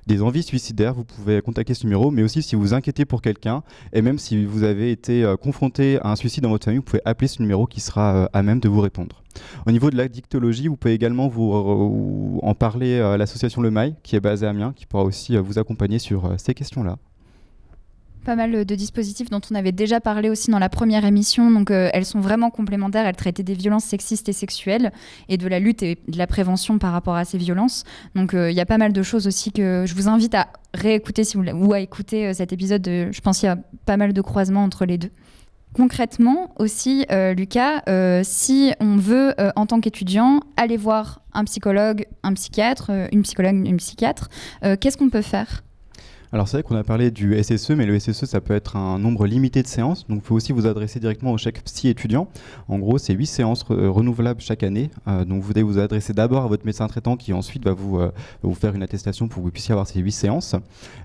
[0.08, 3.64] des envies suicidaires, vous pouvez contacter ce numéro, mais aussi si vous inquiétez pour quelqu'un,
[3.94, 6.84] et même si vous avez été euh, confronté à un suicide dans votre famille, vous
[6.84, 9.22] pouvez appeler ce numéro qui sera euh, à même de vous répondre.
[9.66, 13.72] Au niveau de la dictologie, vous pouvez également vous, euh, en parler à l'association Le
[13.72, 16.98] Mail, qui est basée à Amiens, qui pourra aussi vous accompagner sur ces questions-là
[18.24, 21.52] pas mal de dispositifs dont on avait déjà parlé aussi dans la première émission.
[21.52, 23.06] Donc, euh, elles sont vraiment complémentaires.
[23.06, 24.92] Elles traitaient des violences sexistes et sexuelles
[25.30, 27.84] et de la lutte et de la prévention par rapport à ces violences.
[28.16, 30.48] Donc, euh, il y a pas mal de choses aussi que je vous invite à
[30.74, 32.84] réécouter si vous ou à écouter euh, cet épisode.
[32.86, 35.12] je pense qu'il y a pas mal de croisements entre les deux.
[35.74, 37.04] Concrètement aussi,
[37.36, 37.82] Lucas,
[38.22, 43.78] si on veut, en tant qu'étudiant, aller voir un psychologue, un psychiatre, une psychologue, une
[43.78, 44.30] psychiatre,
[44.62, 45.64] qu'est-ce qu'on peut faire?
[46.34, 48.98] Alors c'est vrai qu'on a parlé du SSE, mais le SSE ça peut être un
[48.98, 52.28] nombre limité de séances, donc il faut aussi vous adresser directement au chèque psy étudiant.
[52.68, 56.12] En gros, c'est 8 séances euh, renouvelables chaque année, euh, donc vous devez vous adresser
[56.12, 58.12] d'abord à votre médecin traitant qui ensuite va vous, euh,
[58.56, 60.56] faire une attestation pour que vous puissiez avoir ces 8 séances.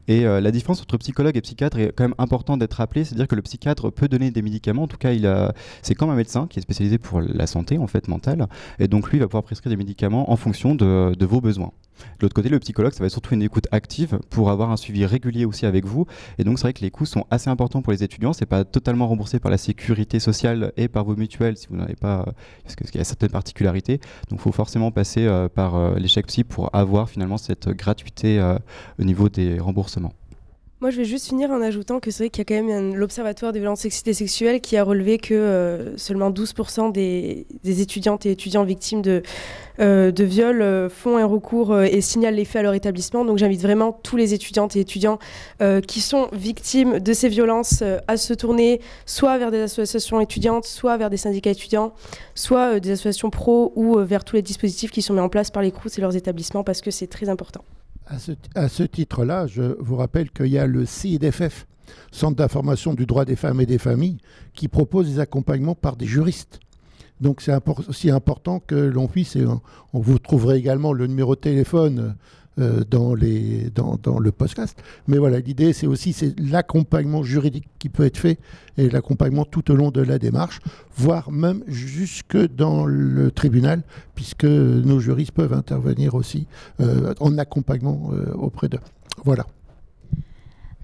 [0.07, 3.37] Et la différence entre psychologue et psychiatre est quand même important d'être rappelé, c'est-à-dire que
[3.37, 5.11] le psychiatre peut donner des médicaments, en tout cas
[5.83, 8.47] c'est comme un médecin qui est spécialisé pour la santé en fait mentale,
[8.79, 11.73] et donc lui va pouvoir prescrire des médicaments en fonction de vos besoins.
[12.19, 14.77] De l'autre côté, le psychologue, ça va être surtout une écoute active pour avoir un
[14.77, 16.07] suivi régulier aussi avec vous.
[16.39, 18.33] Et donc, c'est vrai que les coûts sont assez importants pour les étudiants.
[18.33, 21.97] C'est pas totalement remboursé par la sécurité sociale et par vos mutuelles si vous n'avez
[21.97, 22.25] pas,
[22.65, 23.99] parce qu'il y a certaines particularités.
[24.31, 28.39] Donc, il faut forcément passer euh, par euh, l'échec psy pour avoir finalement cette gratuité
[28.39, 28.59] euh,
[28.99, 30.13] au niveau des remboursements.
[30.81, 32.95] Moi, je vais juste finir en ajoutant que c'est vrai qu'il y a quand même
[32.95, 38.27] l'Observatoire des violences sexistes et sexuelles qui a relevé que euh, seulement 12% des, étudiantes
[38.27, 39.25] et étudiants victimes de,
[39.81, 43.25] euh, viols euh, font un recours et signalent les faits à leur établissement.
[43.25, 45.19] Donc j'invite vraiment tous les étudiantes et étudiants
[45.89, 50.97] qui sont victimes de ces violences à se tourner soit vers des associations étudiantes, soit
[50.97, 51.93] vers des syndicats étudiants,
[52.37, 55.63] soit des associations pro ou vers tous les dispositifs qui sont mis en place par
[55.65, 57.65] les CRUS et leurs établissements parce que c'est très important.
[58.11, 61.67] À ce, titre-là, je vous rappelle qu'il y a le CIDFF,
[62.11, 64.19] Centre d'information du droit des femmes et des familles,
[64.55, 66.61] qui propose des accompagnements par des juristes.
[67.21, 67.53] Donc c'est
[67.89, 69.61] aussi important que l'on puisse, et on,
[69.93, 72.17] vous trouverez également le numéro de téléphone
[72.59, 74.83] euh, dans, le podcast.
[75.07, 78.39] Mais voilà, l'idée, c'est aussi c'est l'accompagnement juridique qui peut être fait
[78.77, 80.61] et l'accompagnement tout au long de la démarche,
[80.97, 83.83] voire même jusque dans le tribunal,
[84.15, 86.47] puisque nos juristes peuvent intervenir aussi
[86.81, 88.81] euh, en accompagnement euh, auprès d'eux.
[89.25, 89.47] Voilà.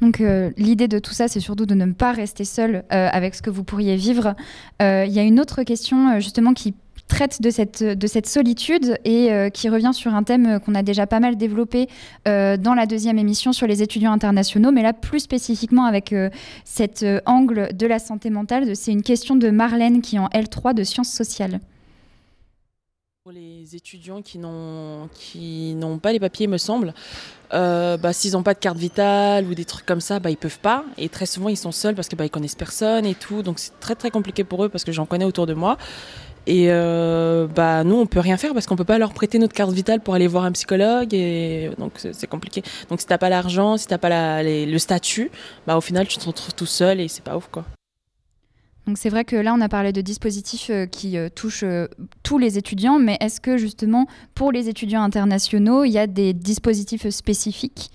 [0.00, 0.22] Donc
[0.58, 3.64] l'idée de tout ça, c'est surtout de ne pas rester seul avec ce que vous
[3.64, 4.34] pourriez vivre.
[4.80, 6.74] Il y a une autre question justement qui
[7.08, 10.82] traite de cette, de cette solitude et euh, qui revient sur un thème qu'on a
[10.82, 11.88] déjà pas mal développé
[12.26, 16.30] euh, dans la deuxième émission sur les étudiants internationaux, mais là plus spécifiquement avec euh,
[16.64, 18.74] cet angle de la santé mentale.
[18.76, 21.60] C'est une question de Marlène qui est en L3 de sciences sociales.
[23.22, 25.08] Pour les étudiants qui n'ont
[25.98, 26.92] pas les papiers, me semble,
[27.50, 30.58] bah, s'ils n'ont pas de carte vitale ou des trucs comme ça, bah, ils peuvent
[30.58, 30.84] pas.
[30.98, 33.42] Et très souvent, ils sont seuls parce que bah, connaissent personne et tout.
[33.42, 35.78] Donc c'est très très compliqué pour eux parce que j'en connais autour de moi.
[36.46, 39.54] Et euh, bah nous on peut rien faire parce qu'on peut pas leur prêter notre
[39.54, 42.62] carte vitale pour aller voir un psychologue et donc c'est compliqué.
[42.90, 45.30] Donc si t'as pas l'argent, si t'as pas le statut,
[45.66, 47.64] bah au final tu te retrouves tout seul et c'est pas ouf quoi.
[48.86, 51.64] Donc c'est vrai que là on a parlé de dispositifs euh, qui euh, touchent
[52.22, 56.34] tous les étudiants, mais est-ce que justement pour les étudiants internationaux il y a des
[56.34, 57.90] dispositifs spécifiques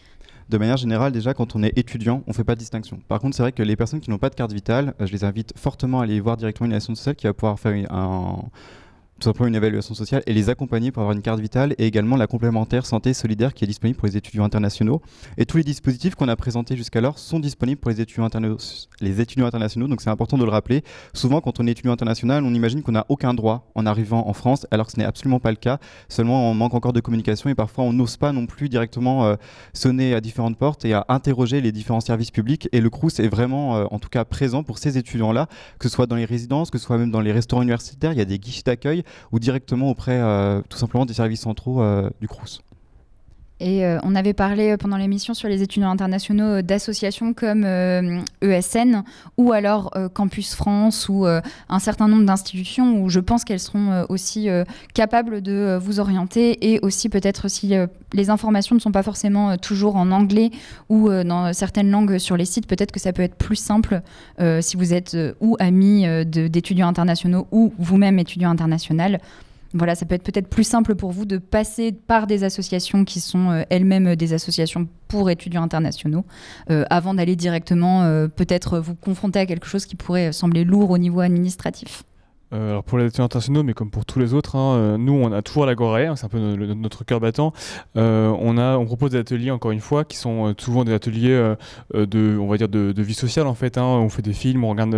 [0.50, 3.00] de manière générale, déjà, quand on est étudiant, on ne fait pas de distinction.
[3.08, 5.12] Par contre, c'est vrai que les personnes qui n'ont pas de carte vitale, euh, je
[5.12, 8.44] les invite fortement à aller voir directement une association sociale qui va pouvoir faire un,
[9.20, 12.16] tout simplement une évaluation sociale et les accompagner pour avoir une carte vitale et également
[12.16, 15.02] la complémentaire santé solidaire qui est disponible pour les étudiants internationaux.
[15.38, 18.30] Et tous les dispositifs qu'on a présentés jusqu'alors sont disponibles pour les étudiants,
[19.02, 20.84] les étudiants internationaux, donc c'est important de le rappeler.
[21.14, 24.34] Souvent, quand on est étudiant international, on imagine qu'on n'a aucun droit en arrivant en
[24.34, 25.80] France, alors que ce n'est absolument pas le cas.
[26.08, 29.36] Seulement, on manque encore de communication et parfois on n'ose pas non plus directement euh,
[29.74, 32.70] sonner à différentes portes et à interroger les différents services publics.
[32.72, 35.94] Et le CRUS est vraiment, euh, en tout cas, présent pour ces étudiants-là, que ce
[35.94, 38.14] soit dans les résidences, que ce soit même dans les restaurants universitaires.
[38.14, 41.82] Il y a des guichets d'accueil ou directement auprès euh, tout simplement des services centraux
[41.82, 42.62] euh, du CRUS.
[43.60, 47.66] Et euh, on avait parlé pendant l'émission sur les étudiants internationaux d'associations comme
[48.42, 49.04] ESN e
[49.38, 54.48] ou alors Campus France ou un certain nombre d'institutions où je pense qu'elles seront aussi
[54.94, 57.74] capables de vous orienter et aussi peut-être si
[58.14, 60.52] les informations ne sont pas forcément toujours en anglais
[60.90, 64.02] ou dans certaines langues sur les sites, peut-être que ça peut être plus simple
[64.62, 69.20] si vous êtes ou ami d'étudiants internationaux ou vous-même étudiant international
[69.74, 73.20] voilà, ça peut être peut-être plus simple pour vous de passer par des associations qui
[73.20, 76.26] sont euh, elles-mêmes des associations pour étudiants internationaux,
[76.70, 80.90] euh, avant d'aller directement euh, peut-être vous confronter à quelque chose qui pourrait sembler lourd
[80.90, 82.04] au niveau administratif.
[82.52, 85.14] Euh, alors pour les étudiants internationaux, mais comme pour tous les autres, hein, euh, nous
[85.14, 87.54] on a toujours l'Agora, hein, c'est un peu notre cœur battant.
[87.96, 91.54] Euh, on, a, on propose des ateliers, encore une fois, qui sont souvent des ateliers
[91.94, 93.78] de, on va dire de, vie sociale en fait.
[93.78, 93.84] hein.
[93.84, 94.92] On fait des films, on regarde,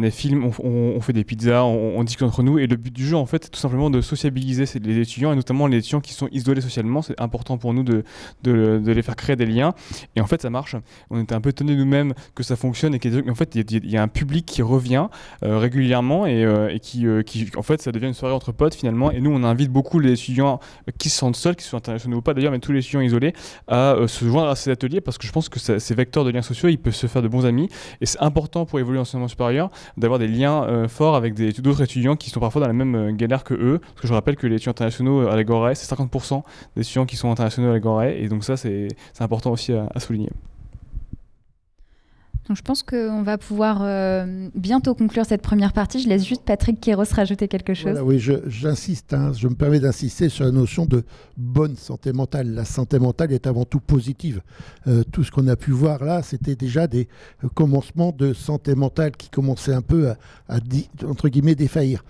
[0.00, 2.58] des films, on, fait des pizzas, on, discute entre nous.
[2.58, 5.36] Et le but du jeu, en fait, c'est tout simplement de sociabiliser les étudiants, et
[5.36, 7.02] notamment les étudiants qui sont isolés socialement.
[7.02, 8.04] C'est important pour nous de,
[8.42, 9.74] de, les faire créer des liens.
[10.16, 10.76] Et en fait, ça marche.
[11.10, 13.80] On était un peu étonnés nous-mêmes que ça fonctionne et qu'en fait, il y, a-
[13.82, 15.08] il y a un public qui revient
[15.42, 19.10] régulièrement et, et qui, euh, qui, en fait, ça devient une soirée entre potes finalement.
[19.10, 22.18] Et nous, on invite beaucoup les étudiants euh, qui se sentent seuls, qui sont internationaux
[22.18, 23.32] ou pas d'ailleurs, mais tous les étudiants isolés,
[23.66, 26.30] à euh, se joindre à ces ateliers parce que je pense que ces vecteurs de
[26.30, 27.68] liens sociaux, ils peuvent se faire de bons amis.
[28.00, 31.82] Et c'est important pour évoluer en enseignement supérieur d'avoir des liens euh, forts avec d'autres
[31.82, 33.78] étudiants qui sont parfois dans la même euh, galère que eux.
[33.80, 36.42] Parce que je rappelle que les étudiants internationaux à l'Agora, c'est 50%
[36.76, 38.08] des étudiants qui sont internationaux à l'Agora.
[38.08, 38.88] Et donc ça, c'est
[39.20, 40.30] important aussi à souligner.
[42.54, 46.00] Je pense qu'on va pouvoir euh, bientôt conclure cette première partie.
[46.00, 47.98] Je laisse juste Patrick Kéros rajouter quelque chose.
[48.02, 51.04] Oui, j'insiste, hein, je me permets d'insister sur la notion de
[51.36, 52.48] bonne santé mentale.
[52.54, 54.40] La santé mentale est avant tout positive.
[54.86, 57.08] Euh, tout ce qu'on a pu voir là, c'était déjà des
[57.44, 60.10] euh, commencements de santé mentale qui commençaient un peu
[60.48, 60.58] à,
[61.06, 62.04] entre guillemets, défaillir.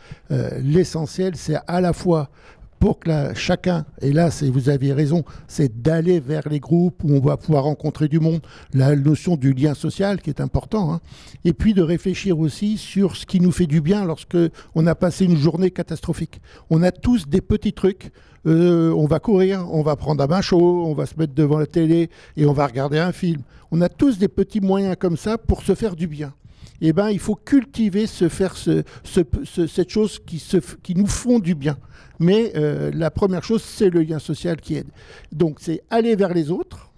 [0.60, 2.30] L'essentiel, c'est à la fois
[2.78, 7.12] pour que la- chacun, et là vous aviez raison, c'est d'aller vers les groupes où
[7.12, 8.40] on va pouvoir rencontrer du monde,
[8.72, 11.00] la notion du lien social qui est important, hein,
[11.44, 14.36] et puis de réfléchir aussi sur ce qui nous fait du bien lorsque
[14.74, 16.40] on a passé une journée catastrophique.
[16.70, 18.10] On a tous des petits trucs.
[18.46, 21.58] euh, on va courir, on va prendre un bain chaud, on va se mettre devant
[21.58, 23.42] la télé et on va regarder un film.
[23.72, 26.32] On a tous des petits moyens comme ça pour se faire du bien.
[26.80, 31.76] Eh ben, il faut cultiver, faire ce, ce- cette chose qui nous font du bien.
[32.20, 34.88] Mais euh, la première chose, c'est le lien social qui aide.
[35.32, 36.90] Donc, c'est aller vers les autres,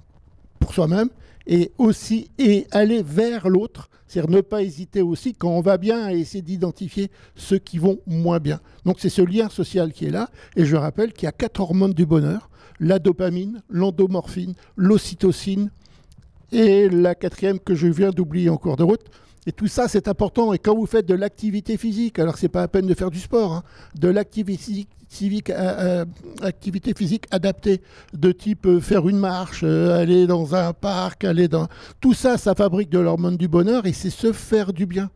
[0.59, 1.09] pour soi-même,
[1.47, 6.05] et aussi et aller vers l'autre, c'est-à-dire ne pas hésiter aussi quand on va bien
[6.05, 8.61] à essayer d'identifier ceux qui vont moins bien.
[8.85, 11.61] Donc c'est ce lien social qui est là, et je rappelle qu'il y a quatre
[11.61, 15.71] hormones du bonheur la dopamine, l'endomorphine, l'ocytocine
[16.53, 19.05] et la quatrième que je viens d'oublier en cours de route.
[19.47, 20.53] Et tout ça, c'est important.
[20.53, 23.19] Et quand vous faites de l'activité physique, alors c'est pas à peine de faire du
[23.21, 23.63] sport, hein,
[23.99, 24.87] de l'activité
[25.51, 26.05] euh,
[26.43, 27.81] euh, physique adaptée,
[28.13, 31.69] de type euh, faire une marche, aller dans un parc, aller dans...
[32.01, 35.11] Tout ça, ça fabrique de l'hormone du bonheur et c'est se faire du bien.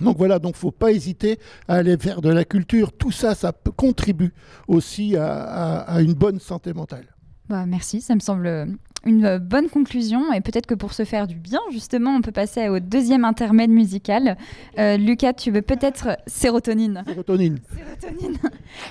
[0.00, 2.92] Donc voilà, donc faut pas hésiter à aller faire de la culture.
[2.92, 4.32] Tout ça, ça contribue
[4.68, 7.06] aussi à, à- une bonne santé mentale.
[7.48, 8.68] Bah, merci, ça me semble
[9.04, 10.32] une euh, bonne conclusion.
[10.32, 13.70] Et peut-être que pour se faire du bien, justement, on peut passer au deuxième intermède
[13.70, 14.36] musical.
[14.78, 17.58] Euh, Lucas, tu veux peut-être sérotonine Sérotonine.
[17.74, 18.38] Sérotonine.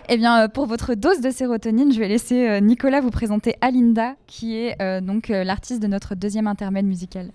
[0.09, 4.15] eh bien, euh, pour votre dose de sérotonine, je vais laisser Nicolas vous présenter Alinda,
[4.27, 7.31] qui est euh, donc l'artiste de notre deuxième intermède musical.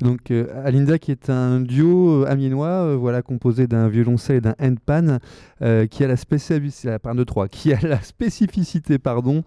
[0.00, 4.54] Donc euh, Alinda qui est un duo amiénois, euh, voilà composé d'un violoncelle et d'un
[4.60, 5.18] handpan,
[5.62, 9.42] euh, qui a la spécificité, ah, pardon, de trois, qui a la spécificité pardon,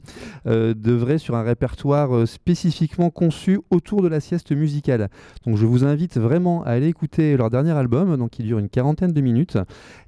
[0.48, 5.10] euh, d'œuvrer sur un répertoire euh, spécifiquement conçu autour de la sieste musicale.
[5.46, 8.70] Donc je vous invite vraiment à aller écouter leur dernier album, donc qui dure une
[8.70, 9.58] quarantaine de minutes,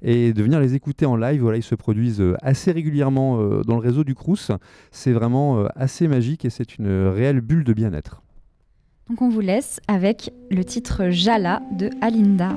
[0.02, 1.40] et de venir les écouter en live.
[1.40, 4.50] Voilà, ils se produisent euh, assez régulièrement dans le réseau du Crous.
[4.90, 8.22] C'est vraiment assez magique et c'est une réelle bulle de bien-être.
[9.08, 12.54] Donc on vous laisse avec le titre Jala de Alinda.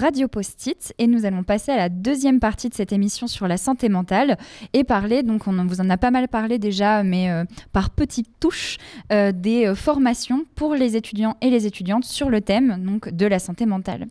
[0.00, 3.58] Radio Post-it et nous allons passer à la deuxième partie de cette émission sur la
[3.58, 4.38] santé mentale
[4.72, 8.40] et parler, donc on vous en a pas mal parlé déjà, mais euh, par petites
[8.40, 8.78] touches,
[9.12, 13.26] euh, des euh, formations pour les étudiants et les étudiantes sur le thème donc, de
[13.26, 14.06] la santé mentale.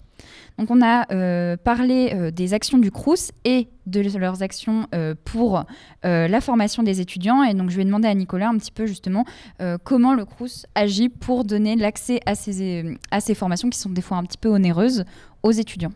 [0.60, 1.06] Donc on a
[1.56, 4.88] parlé des actions du CRUS et de leurs actions
[5.23, 5.63] pour
[6.04, 7.41] la formation des étudiants.
[7.43, 9.23] Et donc je vais demander à Nicolas un petit peu justement
[9.86, 14.02] comment le CRUS agit pour donner l'accès à ces, à ces formations qui sont des
[14.02, 15.06] fois un petit peu onéreuses
[15.43, 15.91] aux étudiants.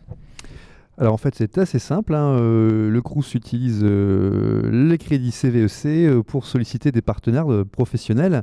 [0.96, 5.86] Alors en fait c'est assez simple, hein, euh, le CRUS utilise euh, les crédits CVEC
[5.86, 8.42] euh, pour solliciter des partenaires professionnels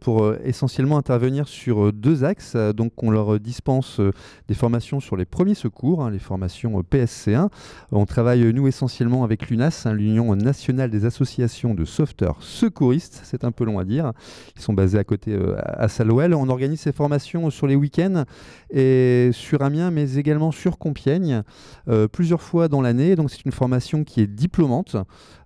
[0.00, 2.56] pour essentiellement intervenir sur deux axes.
[2.74, 4.00] Donc on leur dispense
[4.48, 7.48] des formations sur les premiers secours, hein, les formations euh, PSC1.
[7.92, 13.44] On travaille nous essentiellement avec l'UNAS, hein, l'Union nationale des associations de sauveteurs secouristes, c'est
[13.44, 14.12] un peu long à dire.
[14.56, 16.34] Ils sont basés à côté à Salouel.
[16.34, 18.24] On organise ces formations sur les week-ends
[18.70, 20.97] et sur Amiens, mais également sur Compiègne,
[21.88, 23.16] euh, plusieurs fois dans l'année.
[23.16, 24.96] Donc c'est une formation qui est diplômante,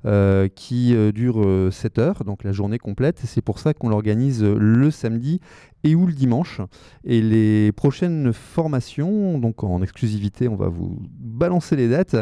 [0.07, 3.21] euh, qui euh, dure 7 heures, donc la journée complète.
[3.25, 5.41] C'est pour ça qu'on l'organise le samedi
[5.85, 6.61] et ou le dimanche.
[7.05, 12.17] Et les prochaines formations, donc en exclusivité, on va vous balancer les dates.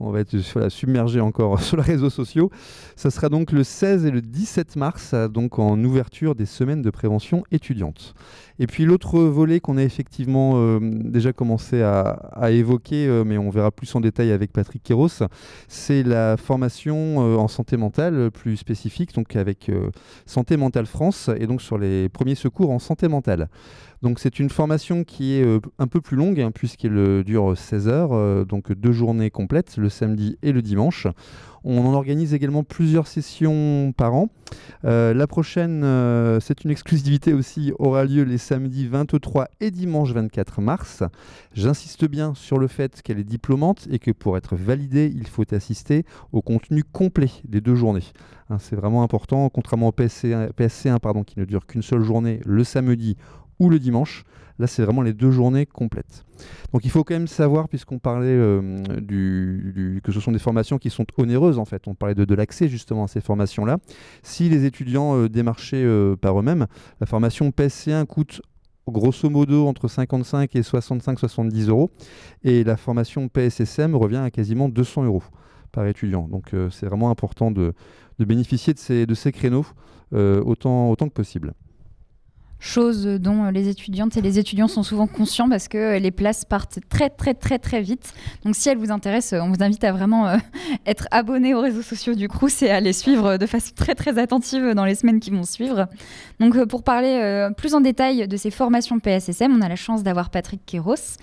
[0.00, 2.50] On va être submergé encore sur les réseaux sociaux.
[2.96, 6.90] Ça sera donc le 16 et le 17 mars, donc en ouverture des semaines de
[6.90, 8.14] prévention étudiante.
[8.60, 13.50] Et puis l'autre volet qu'on a effectivement euh, déjà commencé à, évoquer, euh, mais on
[13.50, 15.22] verra plus en détail avec Patrick Kéros,
[15.68, 19.70] c'est la formation euh, en santé mentale plus spécifique, donc avec
[20.26, 23.48] Santé Mentale France, et donc sur les premiers secours en santé mentale.
[24.02, 27.56] Donc c'est une formation qui est euh, un peu plus longue, hein, puisqu'elle euh, dure
[27.56, 31.08] 16 heures, euh, donc deux journées complètes, le samedi et le dimanche.
[31.64, 34.28] On en organise également plusieurs sessions par an.
[34.84, 35.82] La prochaine,
[36.40, 41.02] c'est une exclusivité aussi, aura lieu les samedis 23 et dimanche 24 mars.
[41.52, 45.52] J'insiste bien sur le fait qu'elle est diplômante et que pour être validée, il faut
[45.52, 48.04] assister au contenu complet des deux journées.
[48.50, 52.40] Hein, c'est vraiment important, contrairement au PSC1, PSC1 pardon, qui ne dure qu'une seule journée,
[52.46, 53.16] le samedi
[53.58, 54.24] ou le dimanche.
[54.58, 56.24] Là, c'est vraiment les deux journées complètes.
[56.72, 58.82] Donc il faut quand même savoir, puisqu'on parlait euh,
[60.02, 63.04] que ce sont des formations qui sont onéreuses en fait, on parlait de, l'accès justement
[63.04, 63.78] à ces formations-là.
[64.22, 66.66] Si les étudiants euh, démarchaient euh, par eux-mêmes,
[67.00, 68.42] la formation PSC1 coûte
[68.88, 71.90] grosso modo entre 55 et 65-70 euros,
[72.42, 75.22] et la formation PSSM revient à quasiment 200 euros
[75.72, 76.26] par étudiant.
[76.26, 77.74] Donc c'est vraiment important de,
[78.18, 79.66] bénéficier de ces, créneaux
[80.12, 81.52] autant que possible.
[82.60, 86.10] Chose dont euh, les étudiantes et les étudiants sont souvent conscients parce que euh, les
[86.10, 88.12] places partent très très très très vite.
[88.44, 90.36] Donc si elles vous intéressent, euh, on vous invite à vraiment
[90.86, 94.18] être abonné aux réseaux sociaux du Crous et à les suivre de façon très très
[94.18, 95.86] attentive dans les semaines qui vont suivre.
[96.40, 100.30] Donc pour parler plus en détail de ces formations PSSM, on a la chance d'avoir
[100.30, 101.18] Patrick Kéros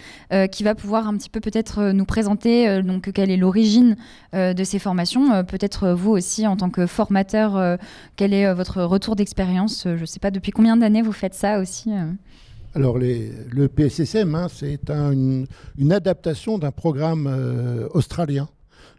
[0.52, 3.96] qui va pouvoir un petit peu peut-être nous présenter donc quelle est l'origine
[4.34, 7.78] de ces formations, peut-être vous aussi en tant que formateur,
[8.16, 11.60] quel est votre retour d'expérience Je ne sais pas depuis combien d'années vous faites ça
[11.60, 11.92] aussi.
[11.92, 12.12] euh.
[12.74, 18.50] Alors, le PSSM, hein, c'est un- une, adaptation d'un programme euh, australien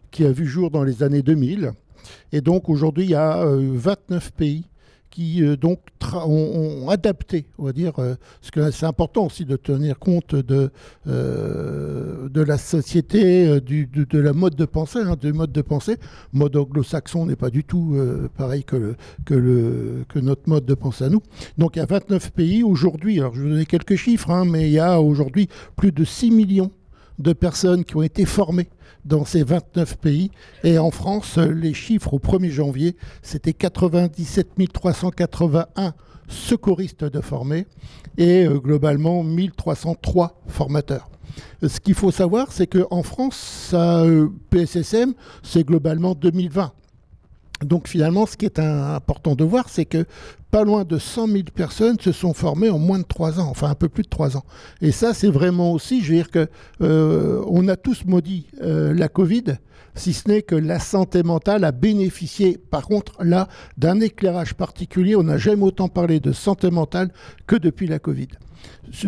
[0.09, 1.73] qui a vu jour dans les années 2000.
[2.31, 4.65] Et donc, aujourd'hui, il y a euh, 29 pays
[5.17, 5.79] qui euh, donc
[6.13, 10.69] ont, adapté, on va dire, euh, parce que c'est important aussi de tenir compte de,
[11.07, 15.63] euh, de la société, euh, du, de, la mode de pensée, hein, du mode de
[15.63, 15.97] pensée.
[16.33, 20.65] Mode anglo-saxon n'est pas du tout euh, pareil que, le, que, le, que notre mode
[20.65, 21.23] de pensée à nous.
[21.57, 24.67] Donc il y a 29 pays aujourd'hui, alors je vous donner quelques chiffres, hein, mais
[24.67, 26.69] il y a aujourd'hui plus de 6 millions
[27.19, 28.69] de personnes qui ont été formées
[29.05, 30.31] dans ces 29 pays.
[30.63, 35.93] Et en France, les chiffres au 1er janvier, c'était 97 381
[36.27, 37.65] secouristes de formés
[38.17, 41.09] et euh, globalement 1303 formateurs.
[41.61, 45.13] Ce qu'il faut savoir, c'est qu'en France, euh, PSSM,
[45.43, 46.71] c'est globalement 2020.
[47.63, 50.05] Donc finalement, ce qui est important de voir, c'est que
[50.51, 53.69] pas loin de 100 000 personnes se sont formées en moins de 3 ans, enfin
[53.69, 54.43] un peu plus de 3 ans.
[54.81, 56.47] Et ça, c'est vraiment aussi, je veux dire que
[56.81, 59.57] euh, on a tous maudit euh, la Covid,
[59.95, 63.47] si ce n'est que la santé mentale a bénéficié, par contre, là,
[63.77, 65.15] d'un éclairage particulier.
[65.15, 67.11] On n'a jamais autant parlé de santé mentale
[67.47, 68.27] que depuis la Covid.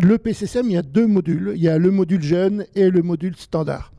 [0.02, 1.52] Le PCCM, il y a deux modules.
[1.54, 3.92] Il y a le module jeune et le module standard.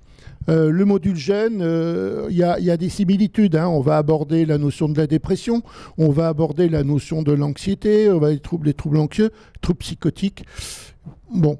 [0.50, 1.18] Euh, le module
[1.62, 3.56] euh, il y, a- il y a des similitudes.
[3.56, 3.68] hein.
[3.68, 5.62] On va aborder la notion de la dépression,
[5.98, 9.30] on va aborder la notion de l'anxiété, on les troubles, les troubles anxieux,
[9.62, 10.44] troubles psychotiques.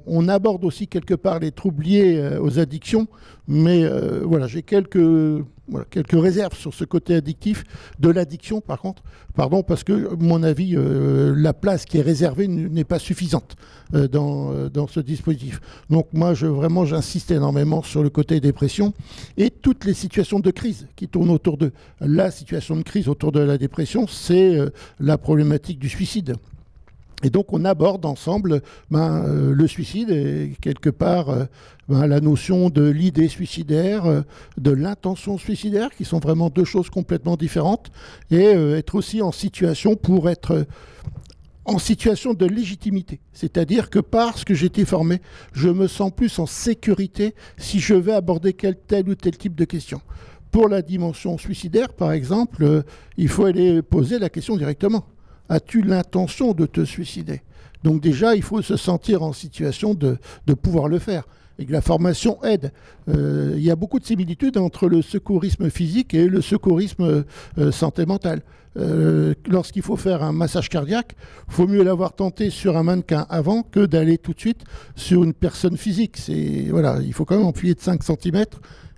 [0.06, 3.06] On aborde aussi quelque part les troubles liés euh, aux addictions,
[3.48, 4.98] mais euh, voilà, j'ai quelques,
[5.68, 7.64] voilà, quelques réserves sur ce côté addictif
[8.00, 9.02] de l'addiction, par contre,
[9.34, 13.56] pardon, parce que, à mon avis, euh, la place qui est réservée n'est pas suffisante
[13.94, 15.60] euh, dans, euh, dans ce dispositif.
[15.88, 18.92] Donc, moi, je, vraiment, j'insiste énormément sur le côté dépression
[19.36, 21.72] et toutes les situations de crise qui tournent autour d'eux.
[22.00, 24.58] La situation de crise autour de la dépression, c'est
[24.98, 26.34] la problématique du suicide.
[27.22, 31.44] Et donc on aborde ensemble ben, euh, le suicide et quelque part euh,
[31.88, 34.22] ben, la notion de l'idée suicidaire, euh,
[34.58, 37.92] de l'intention suicidaire, qui sont vraiment deux choses complètement différentes,
[38.30, 40.66] et être aussi en situation pour être
[41.64, 43.20] en situation de légitimité.
[43.32, 45.20] C'est-à-dire que parce que j'ai été formé,
[45.52, 49.54] je me sens plus en sécurité si je vais aborder quel tel ou tel type
[49.54, 50.00] de question.
[50.50, 52.82] Pour la dimension suicidaire, par exemple,
[53.16, 55.04] il faut aller poser la question directement.
[55.48, 57.42] As-tu l'intention de te suicider?
[57.84, 61.24] Donc déjà, il faut se sentir en situation de, de pouvoir le faire.
[61.58, 62.72] Et que la formation aide.
[63.08, 67.24] Euh, il y a beaucoup de similitudes entre le secourisme physique et le secourisme
[67.58, 68.40] euh, santé mentale.
[68.78, 71.14] Euh, Lorsqu'il faut faire un massage cardiaque,
[71.48, 74.62] il faut mieux l'avoir tenté sur un mannequin avant que d'aller tout de suite
[74.96, 76.16] sur une personne physique.
[76.16, 78.44] C'est voilà, il faut quand même appuyer de 5 cm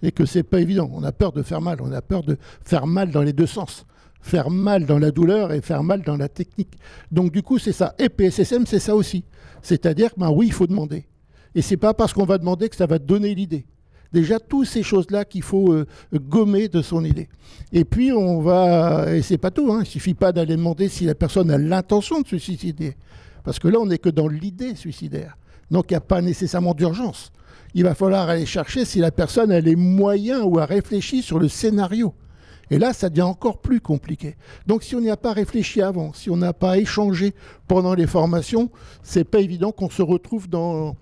[0.02, 0.88] et que c'est pas évident.
[0.94, 3.46] On a peur de faire mal, on a peur de faire mal dans les deux
[3.46, 3.84] sens
[4.24, 6.72] faire mal dans la douleur et faire mal dans la technique.
[7.12, 7.94] Donc du coup, c'est ça.
[7.98, 9.24] Et PSSM, c'est ça aussi.
[9.62, 11.06] C'est-à-dire ben, oui, il faut demander.
[11.54, 13.66] Et c'est pas parce qu'on va demander que ça va donner l'idée.
[14.12, 17.28] Déjà, toutes ces choses-là qu'il faut euh, gommer de son idée.
[17.72, 19.14] Et puis, on va.
[19.14, 19.80] Et c'est pas tout, hein.
[19.82, 22.96] il suffit pas d'aller demander si la personne a l'intention de se suicider.
[23.42, 25.36] Parce que là, on n'est que dans l'idée suicidaire.
[25.70, 27.30] Donc, il n'y a pas nécessairement d'urgence.
[27.74, 31.38] Il va falloir aller chercher si la personne a les moyens ou a réfléchi sur
[31.38, 32.14] le scénario.
[32.70, 34.36] Et là, ça devient encore plus compliqué.
[34.66, 37.34] Donc, si on n'y a pas réfléchi avant, si on n'a pas échangé
[37.68, 38.70] pendant les formations,
[39.02, 40.96] c'est pas évident qu'on se retrouve dans,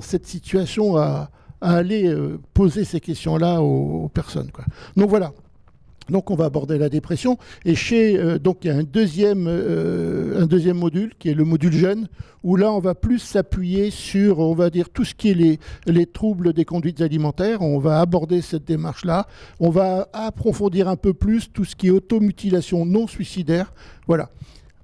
[0.00, 1.30] cette situation à,
[1.60, 4.50] aller euh, poser ces questions-là aux, personnes.
[4.96, 5.32] Donc voilà.
[6.10, 7.38] Donc on va aborder la dépression.
[7.64, 11.34] Et chez euh, donc il y a un deuxième euh, un deuxième module qui est
[11.34, 12.08] le module jeune
[12.42, 15.58] où là on va plus s'appuyer sur on va dire tout ce qui est les,
[15.86, 17.62] les troubles des conduites alimentaires.
[17.62, 19.26] On va aborder cette démarche là
[19.60, 23.72] on va approfondir un peu plus tout ce qui est automutilation non suicidaire.
[24.06, 24.30] Voilà.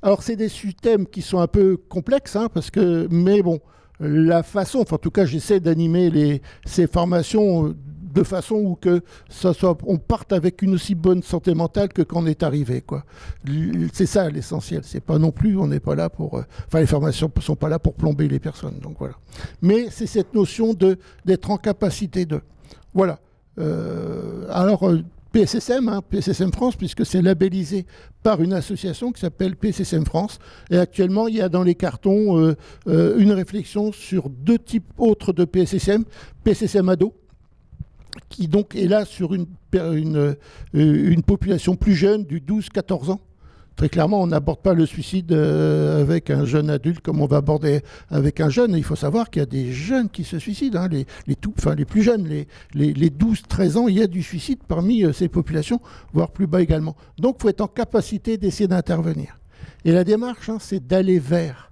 [0.02, 0.48] Alors c'est des
[0.80, 3.60] thèmes qui sont un peu complexes hein, parce que mais bon
[4.00, 7.74] la façon enfin en tout cas j'essaie d'animer ces formations
[8.12, 12.02] de façon où que ça soit, on parte avec une aussi bonne santé mentale que
[12.02, 12.82] quand on est arrivé.
[13.92, 14.82] C'est ça l'essentiel.
[14.84, 16.38] C'est pas non plus, on n'est pas là pour.
[16.38, 16.44] euh,
[16.74, 18.78] les formations ne sont pas là pour plomber les personnes.
[18.80, 19.14] Donc voilà.
[19.62, 20.74] Mais c'est cette notion
[21.24, 22.40] d'être en capacité de.
[22.94, 23.18] Voilà.
[23.58, 24.88] Euh, alors.
[24.88, 25.02] euh,
[25.32, 27.86] PSSM, hein, PSSM France, puisque c'est labellisé
[28.24, 30.40] par une association qui s'appelle PSSM France.
[30.72, 32.52] Et actuellement, il y a dans les cartons
[32.86, 36.04] une réflexion sur deux types autres de PSSM.
[36.42, 37.14] PSSM ado,
[38.41, 43.20] qui donc est là sur une, euh, population plus jeune, du 12-14 ans.
[43.76, 47.36] Très clairement, on n'aborde pas le suicide euh, avec un jeune adulte comme on va
[47.36, 48.72] aborder avec un jeune.
[48.72, 51.07] Il faut savoir qu'il y a des jeunes qui se suicident, hein, les,
[51.59, 55.05] enfin, les plus jeunes, les, les, les 12-13 ans, il y a du suicide parmi
[55.05, 55.82] euh, ces populations,
[56.14, 56.97] voire plus bas également.
[57.18, 59.38] Donc il faut être en capacité d'essayer d'intervenir.
[59.84, 61.69] Et la démarche, hein, c'est d'aller vers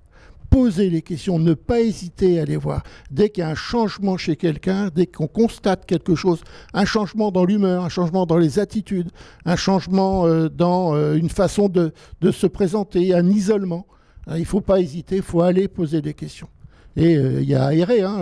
[0.50, 2.82] poser les questions, ne pas hésiter à les voir.
[3.10, 6.42] Dès qu'il y a un changement chez quelqu'un, dès qu'on constate quelque chose,
[6.74, 9.10] un changement dans l'humeur, un changement dans les attitudes,
[9.44, 11.92] un changement euh, dans euh, une façon de,
[12.30, 13.86] se présenter, un isolement,
[14.26, 16.48] hein, il ne faut pas hésiter, il faut aller poser des questions.
[16.96, 18.18] Et euh, il y a aéré, hein,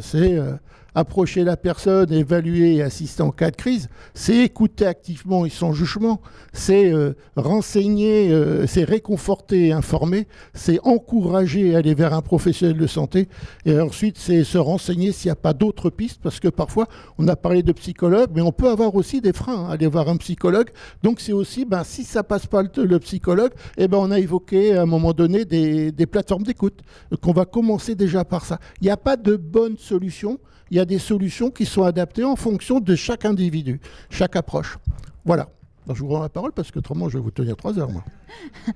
[0.00, 0.38] c'est
[0.94, 5.72] approcher la personne, évaluer et assister en cas de crise, c'est écouter activement et sans
[5.72, 6.20] jugement,
[6.52, 12.76] c'est euh, renseigner, euh, c'est réconforter et informer, c'est encourager à aller vers un professionnel
[12.76, 13.28] de santé,
[13.64, 16.86] et ensuite c'est se renseigner s'il n'y a pas d'autres pistes, parce que parfois
[17.18, 20.08] on a parlé de psychologue, mais on peut avoir aussi des freins à aller voir
[20.08, 20.70] un psychologue,
[21.02, 24.18] donc c'est aussi, ben, si ça passe pas le, le psychologue, eh ben, on a
[24.18, 26.80] évoqué à un moment donné des, des plateformes d'écoute,
[27.12, 28.58] euh, qu'on va commencer déjà par ça.
[28.80, 30.38] Il n'y a pas de bonne solution,
[30.70, 34.78] il y a des solutions qui sont adaptées en fonction de chaque individu, chaque approche.
[35.24, 35.48] Voilà.
[35.92, 38.04] Je vous rends la parole parce que autrement je vais vous tenir trois heures, moi.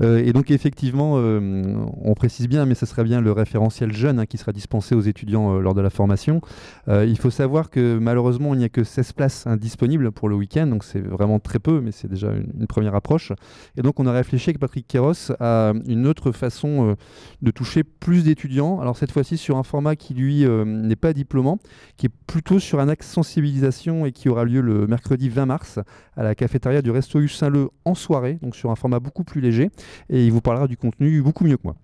[0.00, 4.18] Euh, et donc effectivement, euh, on précise bien, mais ce serait bien le référentiel jeune
[4.18, 6.40] hein, qui sera dispensé aux étudiants euh, lors de la formation.
[6.88, 10.36] Il faut savoir que malheureusement, il n'y a que 16 places hein, disponibles pour le
[10.36, 13.32] week-end, donc c'est vraiment très peu, mais c'est déjà une, première approche.
[13.76, 16.96] Et donc on a réfléchi avec Patrick Kéros à une autre façon
[17.42, 18.80] de toucher plus d'étudiants.
[18.80, 21.58] Alors cette fois-ci sur un format qui lui n'est pas diplômant,
[21.96, 25.78] qui est plutôt sur un axe sensibilisation et qui aura lieu le mercredi 20 mars
[26.16, 29.40] à la cafétéria du Resto U Saint-Leu en soirée, donc sur un format beaucoup plus
[29.40, 29.70] léger.
[30.08, 31.76] Et il vous parlera du contenu beaucoup mieux que moi.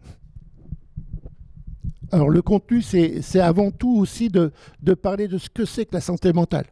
[2.12, 4.52] Alors le contenu, c'est avant tout aussi de,
[4.82, 6.66] de, parler de ce que c'est que la santé mentale.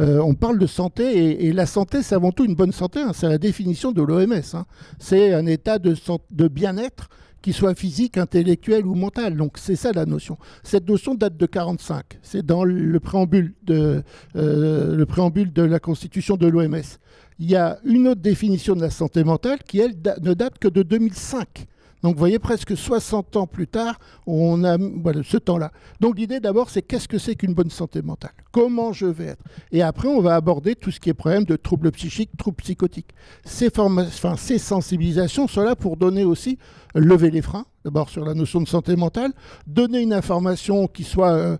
[0.00, 3.00] Euh, on parle de santé et, la santé, c'est avant tout une bonne santé.
[3.00, 3.12] Hein.
[3.12, 4.32] c'est la définition de l'OMS.
[4.54, 4.66] Hein.
[4.98, 5.94] C'est un état de,
[6.30, 7.08] de bien-être
[7.42, 9.36] qui soit physique, intellectuel ou mental.
[9.36, 10.38] Donc c'est ça la notion.
[10.62, 12.18] Cette notion date de 45.
[12.22, 14.02] C'est dans le préambule de,
[14.36, 16.98] euh, le préambule de la constitution de l'OMS.
[17.38, 20.68] Il y a une autre définition de la santé mentale qui, elle, ne date que
[20.68, 21.66] de 2005.
[22.02, 24.76] Donc vous voyez, presque 60 ans plus tard, on a
[25.22, 25.72] ce temps-là.
[26.00, 28.32] Donc l'idée d'abord, c'est qu'est-ce que c'est qu'une bonne santé mentale?
[28.52, 29.44] Comment je vais être?
[29.72, 33.10] Et après, on va aborder tout ce qui est problème de troubles psychiques, troubles psychotiques.
[33.44, 36.58] Ces, enfin, ces sensibilisations sont là pour donner aussi,
[36.94, 39.32] lever les freins, d'abord sur la notion de santé mentale,
[39.66, 41.32] donner une information qui soit...
[41.32, 41.56] Euh,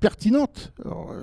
[0.00, 0.74] pertinente.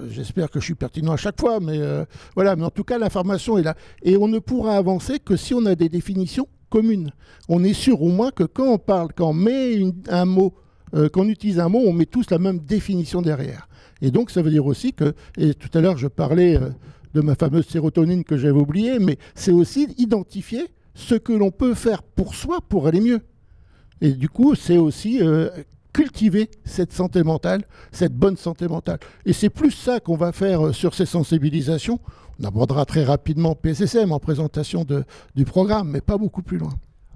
[0.10, 2.04] J'espère que je suis pertinent à chaque fois, mais euh,
[2.34, 2.56] voilà.
[2.56, 3.76] Mais en tout cas, l'information est là.
[4.02, 7.12] Et on ne pourra avancer que si on a des définitions commune.
[7.50, 10.56] On est sûr au moins que quand on parle, quand on met un mot,
[10.96, 13.68] euh, qu'on utilise un mot, on met tous la même définition derrière.
[14.02, 16.70] Et donc ça veut dire aussi que, et tout à l'heure je parlais euh,
[17.14, 21.74] de ma fameuse sérotonine que j'avais oubliée, mais c'est aussi identifier ce que l'on peut
[21.76, 23.22] faire pour soi pour aller mieux.
[24.02, 25.50] Et du coup, c'est aussi euh,
[25.94, 29.00] cultiver cette santé mentale, cette bonne santé mentale.
[29.26, 32.00] Et c'est plus ça qu'on va faire sur ces sensibilisations.
[32.42, 34.84] On abordera très rapidement PSSM en présentation
[35.36, 36.72] du programme, mais pas beaucoup plus loin.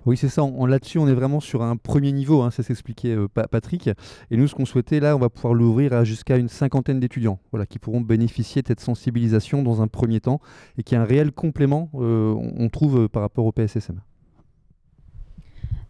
[0.05, 0.43] Oui, c'est ça.
[0.67, 3.89] Là-dessus, on est vraiment sur un premier niveau, hein, ça s'expliquait euh, Patrick.
[4.29, 7.39] Et nous, ce qu'on souhaitait, là, on va pouvoir l'ouvrir à jusqu'à une cinquantaine d'étudiants
[7.51, 10.41] voilà, qui pourront bénéficier de cette sensibilisation dans un premier temps
[10.77, 13.99] et qui est un réel complément, euh, on trouve, euh, par rapport au PSSM.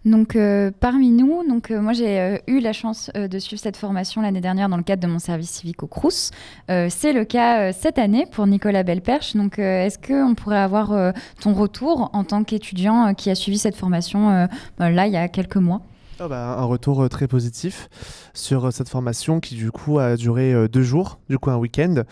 [0.06, 3.76] Donc euh, parmi nous, donc euh, moi j'ai euh, eu la chance de suivre cette
[3.76, 6.30] formation l'année dernière dans le cadre de mon service civique au Crous.
[6.68, 9.36] c'est le cas cette année pour Nicolas Belperche.
[9.36, 14.48] Donc est-ce qu'on pourrait avoir ton retour en tant qu'étudiant qui a suivi cette formation
[14.80, 15.82] là il y a quelques mois?
[16.22, 17.90] Oh, bah, un retour euh, très positif
[18.34, 21.58] sur euh, cette formation qui du coup a duré euh, deux jours, du coup un
[21.58, 22.04] week-end,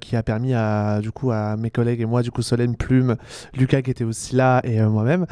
[0.00, 3.16] qui a permis à du coup à mes collègues et moi, du coup Solène Plume,
[3.52, 5.26] Lucas qui était aussi là et moi-même,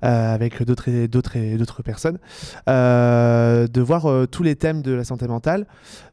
[0.00, 2.18] avec d'autres et d'autres et d'autres personnes,
[2.66, 5.66] de voir tous les thèmes de la santé mentale,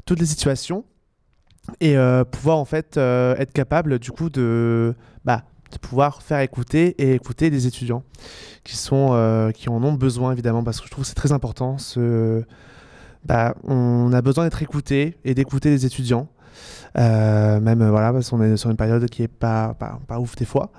[0.06, 0.84] toutes les situations
[1.80, 1.96] et
[2.32, 5.44] pouvoir en fait être capable du coup de bah,
[5.76, 8.04] de pouvoir faire écouter et écouter des étudiants
[8.64, 11.32] qui, sont, euh, qui en ont besoin, évidemment, parce que je trouve que c'est très
[11.32, 11.78] important.
[13.26, 16.28] Bah, on a besoin d'être écouté et d'écouter les étudiants.
[16.98, 19.76] Euh, même euh, voilà parce qu'on est sur une période qui est pas,
[20.08, 20.72] pas, ouf des fois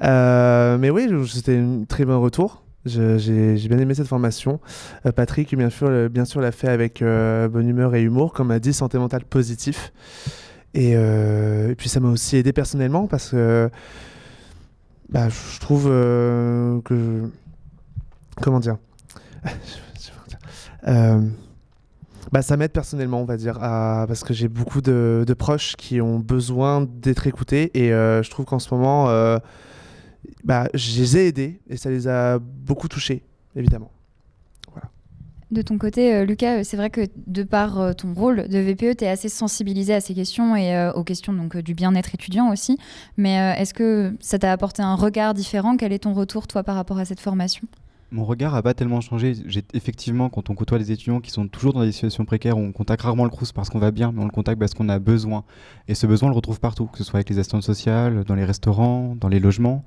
[0.00, 4.58] mais oui c'était un très bon retour j'ai bien aimé cette formation.
[5.14, 8.72] Patrick, bien sûr, bien sûr, l'a fait avec bonne humeur et humour, comme a dit,
[8.72, 9.92] santé mentale positif.
[10.72, 13.70] Et, et puis ça m'a aussi aidé personnellement parce que
[15.10, 17.28] bah, je trouve euh, que.
[18.40, 18.76] Comment dire?
[20.86, 21.20] Euh,
[22.32, 26.18] bah, Ça m'aide personnellement, on va dire, parce que j'ai beaucoup de, proches qui ont
[26.20, 29.06] besoin d'être écoutés et euh, je trouve qu'en ce moment,
[30.44, 33.24] bah, je les ai aidés et ça les a beaucoup touchés,
[33.56, 33.90] évidemment.
[35.50, 38.58] De ton côté, euh, Lucas, euh, c'est vrai que de par euh, ton rôle de
[38.58, 42.52] VPE, tu es assez sensibilisé à ces questions et aux questions donc, du bien-être étudiant
[42.52, 42.78] aussi.
[43.16, 45.76] Mais est-ce que ça t'a apporté un regard différent?
[45.76, 47.66] Quel est ton retour, toi, par rapport à cette formation?
[48.12, 49.34] Mon regard n'a pas tellement changé.
[49.74, 53.02] Effectivement, quand on côtoie les étudiants qui sont toujours dans des situations précaires, on contacte
[53.02, 55.44] rarement le Crous parce qu'on va bien, mais on le contacte parce qu'on a besoin.
[55.88, 58.34] Et ce besoin, on le retrouve partout, que ce soit avec les assistantes sociales, dans
[58.34, 59.84] les restaurants, dans les logements.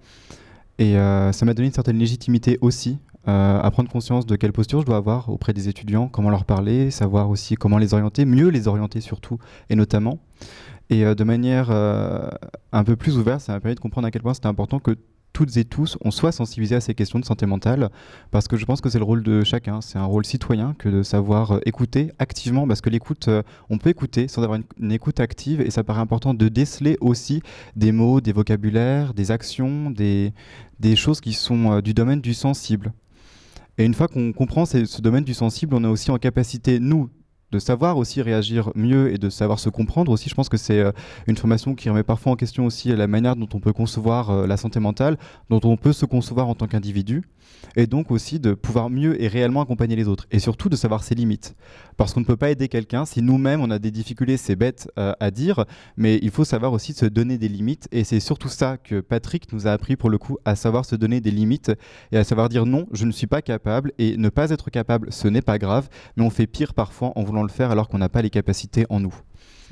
[0.80, 2.98] Et ça m'a donné une certaine légitimité aussi
[3.30, 6.44] euh, à prendre conscience de quelle posture je dois avoir auprès des étudiants, comment leur
[6.44, 9.38] parler, savoir aussi comment les orienter, mieux les orienter surtout
[9.70, 10.20] et notamment.
[10.90, 12.28] Et euh, de manière euh,
[12.74, 14.98] un peu plus ouverte, ça m'a permis de comprendre à quel point c'était important que
[15.34, 17.90] toutes et tous, on soit sensibilisés à ces questions de santé mentale,
[18.32, 20.90] parce que je pense que c'est le rôle de chacun, c'est un rôle citoyen que
[20.90, 23.30] de savoir écouter activement, parce que l'écoute,
[23.70, 27.42] on peut écouter sans avoir une, écoute active, et ça paraît important de déceler aussi
[27.76, 30.34] des mots, des vocabulaires, des actions, des,
[30.80, 32.94] des choses qui sont du domaine du sensible.
[33.78, 37.10] Et une fois qu'on comprend ce domaine du sensible, on est aussi en capacité, nous,
[37.54, 40.28] de savoir aussi réagir mieux et de savoir se comprendre aussi.
[40.28, 40.92] Je pense que c'est euh,
[41.28, 44.48] une formation qui remet parfois en question aussi la manière dont on peut concevoir euh,
[44.48, 45.18] la santé mentale,
[45.52, 47.24] dont on peut se concevoir en tant qu'individu
[47.76, 51.04] et donc aussi de pouvoir mieux et réellement accompagner les autres, et surtout de savoir
[51.04, 51.56] ses limites.
[51.98, 54.90] Parce qu'on ne peut pas aider quelqu'un si nous-mêmes on a des difficultés, c'est bête
[54.98, 55.66] euh, à dire,
[55.98, 59.52] mais il faut savoir aussi se donner des limites, et c'est surtout ça que Patrick
[59.54, 61.72] nous a appris pour le coup, à savoir se donner des limites,
[62.12, 65.12] et à savoir dire non, je ne suis pas capable, et ne pas être capable,
[65.12, 67.98] ce n'est pas grave, mais on fait pire parfois en voulant le faire alors qu'on
[67.98, 69.14] n'a pas les capacités en nous.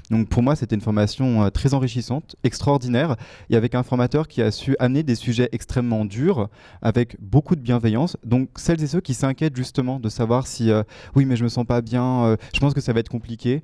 [0.09, 3.15] Donc pour moi, c'était une formation très enrichissante, extraordinaire,
[3.49, 6.49] et avec un formateur qui a su amener des sujets extrêmement durs,
[6.81, 8.17] avec beaucoup de bienveillance.
[8.25, 10.69] Donc celles et ceux qui s'inquiètent justement de savoir si,
[11.15, 13.63] oui, mais je me sens pas bien, je pense que ça va être compliqué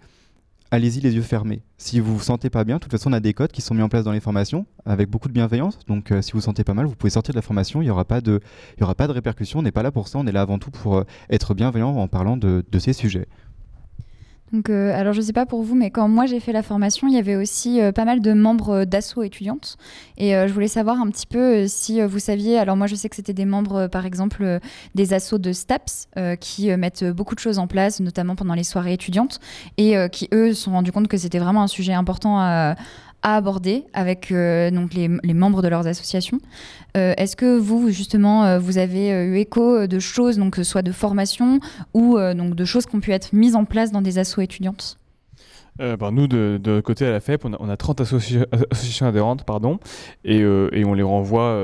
[0.71, 1.61] allez-y les yeux fermés.
[1.77, 3.73] Si vous vous sentez pas bien, de toute façon, on a des codes qui sont
[3.73, 5.79] mis en place dans les formations avec beaucoup de bienveillance.
[5.87, 7.81] Donc, euh, si vous vous sentez pas mal, vous pouvez sortir de la formation.
[7.81, 8.41] Il n'y aura pas de,
[8.79, 9.59] répercussions.
[9.59, 10.19] On n'est pas là pour ça.
[10.19, 13.27] On est là avant tout pour euh, être bienveillant en parlant de ces sujets.
[14.53, 17.07] Donc, euh, alors je sais pas pour vous, mais quand moi j'ai fait la formation,
[17.07, 19.77] il y avait aussi euh, pas mal de membres euh, d'assaut étudiantes.
[20.17, 22.57] Et je voulais savoir un petit peu si vous saviez.
[22.57, 24.59] Alors moi je sais que c'était des membres, par exemple,
[24.95, 26.07] des assauts de STAPS
[26.39, 29.39] qui mettent beaucoup de choses en place, notamment pendant les soirées étudiantes,
[29.77, 32.75] et qui eux se sont rendus compte que c'était vraiment un sujet important à
[33.27, 36.39] à aborder avec euh, donc les, membres de leurs associations.
[36.95, 40.93] Euh, est-ce que vous, justement, euh, vous avez eu écho de choses, donc soit de
[40.93, 41.59] formation
[41.93, 44.97] ou donc de choses qui ont pu être mises en place dans des assos étudiantes?
[45.77, 49.77] Ben, nous, de, côté à la FEP, on a, 30 associations adhérentes, pardon,
[50.25, 51.55] et, et, on les renvoie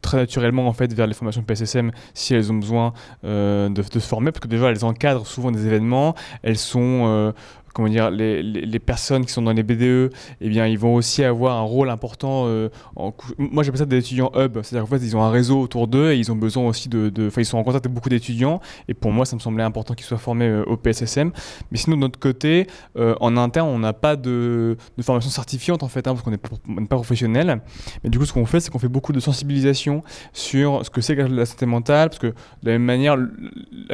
[0.00, 3.98] très naturellement en fait vers les formations PSSM si elles ont besoin de, de, se
[3.98, 7.34] former, parce que déjà elles encadrent souvent des événements, elles sont
[7.74, 11.22] comment dire, les, les, personnes qui sont dans les BDE, eh bien, ils vont aussi
[11.22, 12.44] avoir un rôle important.
[12.46, 12.68] Euh,
[13.38, 16.12] moi, j'appelle ça des étudiants hub, c'est-à-dire qu'en fait, ils ont un réseau autour d'eux
[16.12, 17.12] et ils ont besoin aussi de.
[17.26, 19.94] Enfin, ils sont en contact avec beaucoup d'étudiants et pour moi, ça me semblait important
[19.94, 21.32] qu'ils soient formés euh, au PSSM.
[21.70, 22.66] Mais sinon, de notre côté,
[22.96, 26.30] euh, en interne, on n'a pas de, de, formation certifiante en fait, hein, parce qu'on
[26.30, 27.60] n'est pas, professionnel.
[28.02, 30.02] Mais du coup, ce qu'on fait, c'est qu'on fait beaucoup de sensibilisation
[30.32, 33.16] sur ce que c'est que la santé mentale, parce que de la même manière,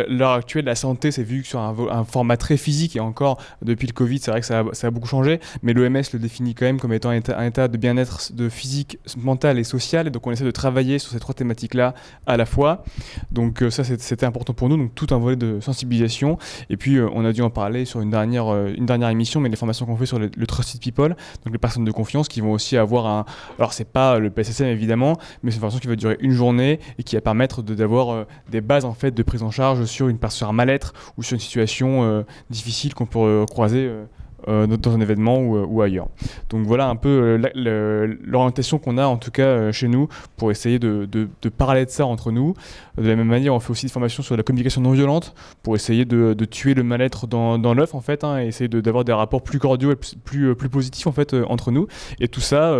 [0.09, 3.93] l'heure actuelle, la santé, c'est vu sur un format très physique et encore depuis le
[3.93, 6.93] Covid, c'est vrai que ça a, beaucoup changé, mais l'OMS le définit quand même comme
[6.93, 10.11] étant un état, de bien-être de physique, mental et social.
[10.11, 11.95] Donc on essaie de travailler sur ces trois thématiques-là
[12.27, 12.85] à la fois.
[13.31, 14.77] Donc euh, ça, c'était important pour nous.
[14.77, 16.39] Donc tout un volet de sensibilisation.
[16.71, 19.41] Et puis euh, on a dû en parler sur une dernière, euh, une dernière émission,
[19.41, 22.41] mais les formations qu'on fait sur le, Trusted People, donc les personnes de confiance qui
[22.41, 23.25] vont aussi avoir un.
[23.59, 26.79] Alors c'est pas le PSSM évidemment, mais c'est une formation qui va durer une journée
[26.99, 30.19] et qui va permettre d'avoir des bases en fait de prise en charge sur une
[30.29, 34.05] sur un mal-être ou sur une situation difficile qu'on peut croiser euh,
[34.49, 36.09] euh, dans un événement ou, ou, ailleurs.
[36.51, 40.79] Donc voilà un peu euh, l'orientation qu'on a en tout cas chez nous pour essayer
[40.79, 42.53] de, de, parler de ça entre nous.
[42.99, 45.75] De la même manière, on fait aussi des formations sur la communication non violente pour
[45.75, 49.43] essayer de, tuer le mal-être dans, l'œuf en fait, hein, et essayer d'avoir des rapports
[49.43, 51.87] plus cordiaux et plus, positifs en fait entre nous.
[52.21, 52.77] Et tout ça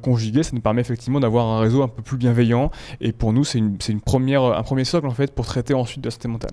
[0.00, 2.70] conjugué, ça nous permet effectivement d'avoir un réseau un peu plus bienveillant.
[3.00, 6.28] Et pour nous, c'est un premier socle en fait pour traiter ensuite de la santé
[6.28, 6.52] mentale.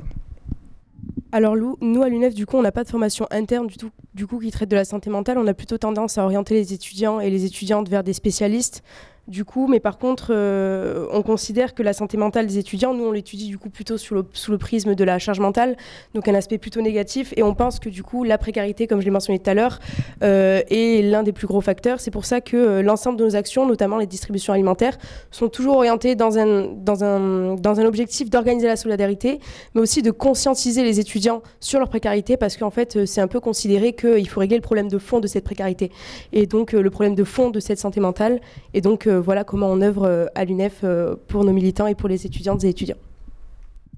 [1.35, 4.25] Alors nous, à l'UNEF, du coup, on n'a pas de formation interne du tout, du
[4.25, 5.37] coup, qui traite de la santé mentale.
[5.37, 8.83] On a plutôt tendance à orienter les étudiants et les étudiantes vers des spécialistes
[9.27, 13.05] du coup, mais par contre, euh, on considère que la santé mentale des étudiants, nous,
[13.05, 15.77] on l'étudie du coup plutôt sous le, prisme de la charge mentale,
[16.13, 17.33] donc un aspect plutôt négatif.
[17.35, 19.79] Et on pense que du coup, la précarité, comme je l'ai mentionné tout à l'heure,
[20.21, 21.99] euh, est l'un des plus gros facteurs.
[21.99, 24.97] C'est pour ça que euh, l'ensemble de nos actions, notamment les distributions alimentaires,
[25.31, 29.39] sont toujours orientées dans un, dans un, dans un objectif d'organiser la solidarité,
[29.73, 33.39] mais aussi de conscientiser les étudiants sur leur précarité, parce qu'en fait, c'est un peu
[33.39, 35.91] considéré qu'il faut régler le problème de fond de cette précarité,
[36.31, 38.39] et donc le problème de fond de cette santé mentale.
[38.75, 42.09] Et donc, voilà comment on œuvre euh, à l'UNEF euh, pour nos militants et pour
[42.09, 42.97] les étudiantes et étudiants.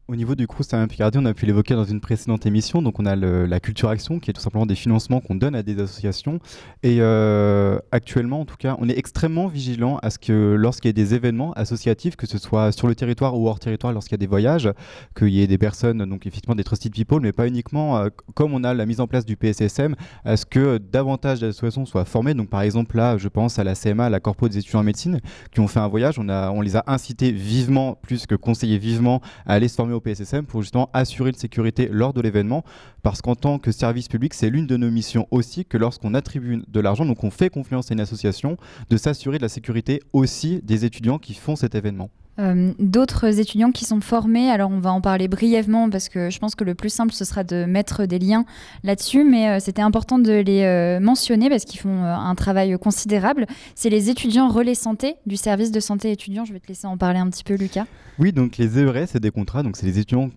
[0.09, 2.81] Au niveau du Crous à Picardie, on a pu l'évoquer dans une précédente émission.
[2.81, 5.63] Donc, on a la Culture Action, qui est tout simplement des financements qu'on donne à
[5.63, 6.39] des associations.
[6.81, 10.91] Et euh, actuellement, en tout cas, on est extrêmement vigilant à ce que lorsqu'il y
[10.91, 14.15] a des événements associatifs, que ce soit sur le territoire ou hors territoire, lorsqu'il y
[14.15, 14.71] a des voyages,
[15.13, 18.53] qu'il y ait des personnes, donc effectivement des trusted people, mais pas uniquement, euh, comme
[18.53, 19.93] on a la mise en place du PSSM,
[20.23, 22.33] à ce que davantage d'associations soient formées.
[22.33, 25.19] Donc, par exemple, là, je pense à la CMA, la Corpo des étudiants en médecine,
[25.51, 26.17] qui ont fait un voyage.
[26.17, 30.01] On, on les a incités vivement, plus que conseillés vivement, à aller se former au
[30.01, 32.63] PSSM pour justement assurer la sécurité lors de l'événement.
[33.03, 36.63] Parce qu'en tant que service public, c'est l'une de nos missions aussi que lorsqu'on attribue
[36.67, 38.57] de l'argent, donc on fait confiance à une association,
[38.89, 42.09] de s'assurer de la sécurité aussi des étudiants qui font cet événement.
[42.39, 44.51] Euh, d'autres étudiants qui sont formés.
[44.51, 47.25] Alors on va en parler brièvement parce que je pense que le plus simple ce
[47.25, 48.45] sera de mettre des liens
[48.83, 53.47] là-dessus, mais euh, c'était important de les euh, mentionner parce qu'ils font un travail considérable.
[53.73, 56.45] C'est les étudiants relais santé du service de santé étudiant.
[56.45, 57.85] Je vais te laisser en parler un petit peu, Lucas.
[58.19, 60.29] Oui, donc les ERS, c'est des contrats, donc c'est les étudiants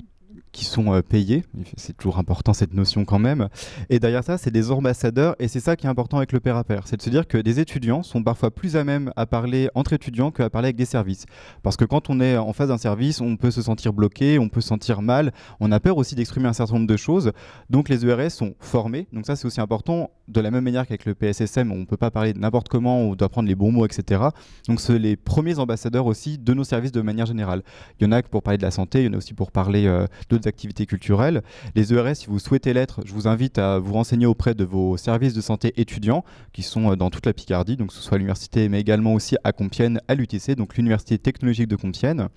[0.52, 1.44] qui sont euh, payés.
[1.76, 3.48] C'est toujours important cette notion quand même.
[3.88, 6.56] Et derrière ça, c'est des ambassadeurs et c'est ça qui est important avec le pair
[6.56, 6.82] à pair.
[6.86, 9.92] C'est de se dire que des étudiants sont parfois plus à même à parler entre
[9.92, 11.26] étudiants qu'à parler avec des services.
[11.62, 14.48] Parce que quand on est en face d'un service, on peut se sentir bloqué, on
[14.48, 17.32] peut se sentir mal, on a peur aussi d'exprimer un certain nombre de choses.
[17.68, 19.06] Donc les ERS sont formés.
[19.12, 20.10] Donc ça, c'est aussi important.
[20.28, 23.14] De la même manière qu'avec le PSSM, on ne peut pas parler n'importe comment, on
[23.14, 24.22] doit prendre les bons mots, etc.
[24.68, 27.62] Donc c'est les premiers ambassadeurs aussi de nos services de manière générale.
[27.98, 29.50] Il y en a pour parler de la santé, il y en a aussi pour
[29.50, 31.42] parler euh, de activités culturelles.
[31.74, 34.96] Les ERS, si vous souhaitez l'être, je vous invite à vous renseigner auprès de vos
[34.96, 38.18] services de santé étudiants qui sont euh, dans toute la Picardie, donc ce soit à
[38.18, 42.28] l'université, mais également aussi à Compiègne, à l'UTC, donc l'Université technologique de Compiègne.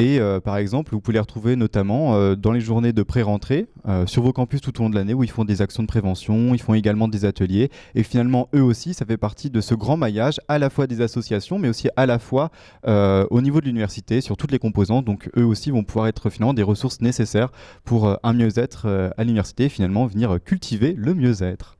[0.00, 3.66] Et euh, par exemple, vous pouvez les retrouver notamment euh, dans les journées de pré-rentrée
[3.86, 5.88] euh, sur vos campus tout au long de l'année où ils font des actions de
[5.88, 7.70] prévention, ils font également des ateliers.
[7.94, 11.02] Et finalement, eux aussi, ça fait partie de ce grand maillage à la fois des
[11.02, 12.50] associations, mais aussi à la fois
[12.86, 15.04] au niveau de l'université sur toutes les composantes.
[15.04, 17.50] Donc eux aussi vont pouvoir être finalement des ressources nécessaires
[17.84, 21.76] pour un mieux-être à l'université et finalement venir cultiver le mieux-être.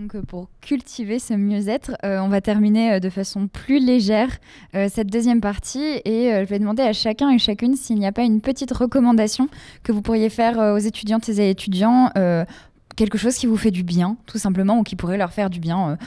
[0.00, 4.30] Donc euh, pour cultiver ce mieux-être, euh, on va terminer euh, de façon plus légère
[4.74, 8.06] euh, cette deuxième partie et euh, je vais demander à chacun et chacune s'il n'y
[8.06, 9.48] a pas une petite recommandation
[9.82, 12.10] que vous pourriez faire aux étudiantes et étudiants,
[12.96, 15.60] quelque chose qui vous fait du bien tout simplement ou qui pourrait leur faire du
[15.60, 15.98] bien.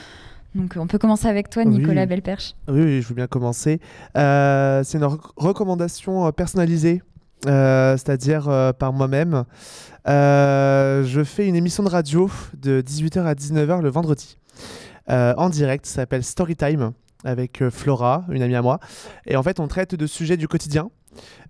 [0.56, 2.08] Donc on peut commencer avec toi Nicolas Oui.
[2.08, 2.54] Belperche.
[2.68, 3.78] Oui, oui, je veux bien commencer.
[4.14, 7.02] C'est une rec- recommandation personnalisée,
[7.44, 9.44] c'est-à-dire par moi-même.
[10.06, 12.30] Euh, je fais une émission de radio
[12.60, 14.36] de 18h à 19h le vendredi
[15.10, 15.86] euh, en direct.
[15.86, 16.92] Ça s'appelle Storytime
[17.24, 18.80] avec euh, Flora, une amie à moi.
[19.26, 20.90] Et en fait, on traite de sujets du quotidien.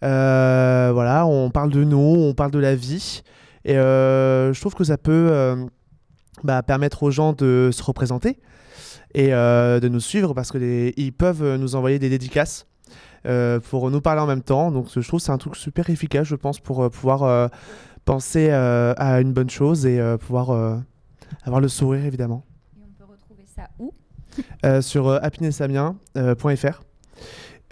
[0.02, 3.22] Voilà, on parle de nous, on parle de la vie.
[3.64, 5.66] Et je trouve que ça peut
[6.44, 8.38] bah, permettre aux gens de se représenter
[9.14, 12.66] et de nous suivre parce que les- ils peuvent nous envoyer des dédicaces
[13.70, 14.70] pour nous parler en même temps.
[14.70, 17.48] Donc je trouve que c'est un truc super efficace, je pense, pour pouvoir
[18.05, 20.76] penser euh, à une bonne chose et euh, pouvoir euh,
[21.42, 22.44] avoir le sourire évidemment.
[23.55, 23.92] ça où?
[24.64, 26.82] Euh, Sur euh, happinessamiens.fr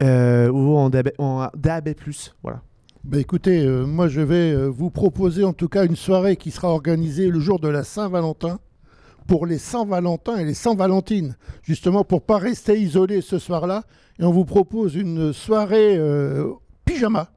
[0.03, 1.95] euh, ou en DAB, en DAB+.
[2.43, 2.63] Voilà.
[3.05, 6.51] Bah écoutez, euh, moi je vais euh, vous proposer en tout cas une soirée qui
[6.53, 8.61] sera organisée le jour de la Saint-Valentin
[9.27, 13.83] pour les Saint-Valentin et les Saint-Valentines, justement pour pas rester isolé ce soir-là.
[14.21, 16.53] Et on vous propose une soirée euh,
[16.85, 17.29] pyjama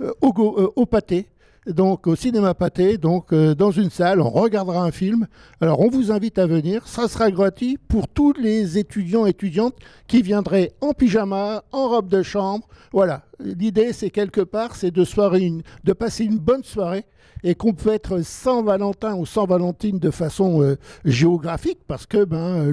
[0.00, 1.26] euh, au, go- euh, au pâté,
[1.72, 5.26] donc au cinéma pâté, donc euh, dans une salle, on regardera un film.
[5.60, 9.74] Alors on vous invite à venir, ça sera gratuit pour tous les étudiants et étudiantes
[10.06, 12.66] qui viendraient en pyjama, en robe de chambre.
[12.92, 17.04] Voilà, l'idée c'est quelque part, c'est de, passer une bonne soirée
[17.42, 22.24] et qu'on peut être sans Valentin ou sans Valentine de façon euh, géographique parce que
[22.24, 22.70] ben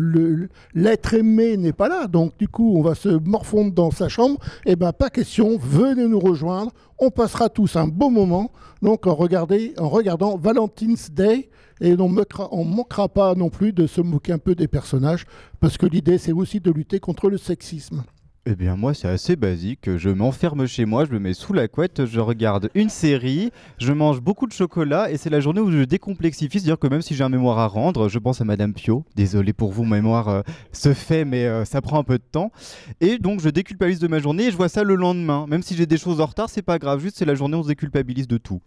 [0.73, 2.07] l'être aimé n'est pas là.
[2.07, 4.39] Donc du coup, on va se morfondre dans sa chambre.
[4.65, 6.71] Et ben pas question, venez nous rejoindre.
[6.99, 8.51] On passera tous un beau moment.
[8.81, 11.49] Donc en, en regardant Valentine's Day.
[11.79, 15.25] Et on ne manquera pas non plus de se moquer un peu des personnages,
[15.59, 18.03] parce que l'idée, c'est aussi de lutter contre le sexisme.
[18.49, 21.67] Eh bien moi c'est assez basique, je m'enferme chez moi, je me mets sous la
[21.67, 25.69] couette, je regarde une série, je mange beaucoup de chocolat et c'est la journée où
[25.69, 28.73] je décomplexifie, c'est-à-dire que même si j'ai un mémoire à rendre, je pense à Madame
[28.73, 30.41] Pio, désolé pour vous, mémoire euh,
[30.71, 32.53] se fait mais euh, ça prend un peu de temps,
[33.01, 35.75] et donc je déculpabilise de ma journée et je vois ça le lendemain, même si
[35.75, 37.67] j'ai des choses en retard, c'est pas grave, juste c'est la journée où on se
[37.67, 38.61] déculpabilise de tout.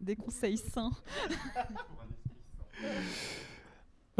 [0.00, 0.90] Des conseils sains.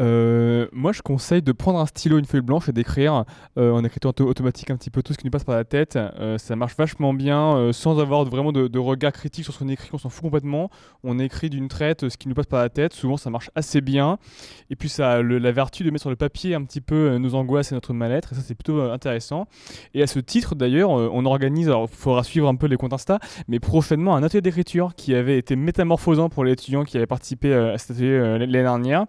[0.01, 3.25] Euh, moi, je conseille de prendre un stylo, une feuille blanche et d'écrire
[3.59, 5.65] euh, en écriture auto- automatique un petit peu tout ce qui nous passe par la
[5.65, 5.97] tête.
[5.97, 9.91] Euh, ça marche vachement bien, sans avoir vraiment de, regard critique sur ce qu'on écrit,
[9.93, 10.71] on s'en fout complètement.
[11.05, 12.93] On écrit d'une traite ce qui nous passe par la tête.
[12.93, 14.19] Souvent, ça marche assez bien.
[14.71, 17.35] Et puis, ça a la vertu de mettre sur le papier un petit peu nos
[17.35, 18.33] angoisses et notre mal-être.
[18.33, 19.47] Et ça, c'est plutôt intéressant.
[19.95, 22.93] Et à ce titre, d'ailleurs, on organise, alors il faudra suivre un peu les comptes
[22.93, 23.19] Insta,
[23.49, 27.55] mais prochainement un atelier d'écriture qui avait été métamorphosant pour les étudiants qui avaient participé
[27.55, 29.07] à cet atelier l'année dernière.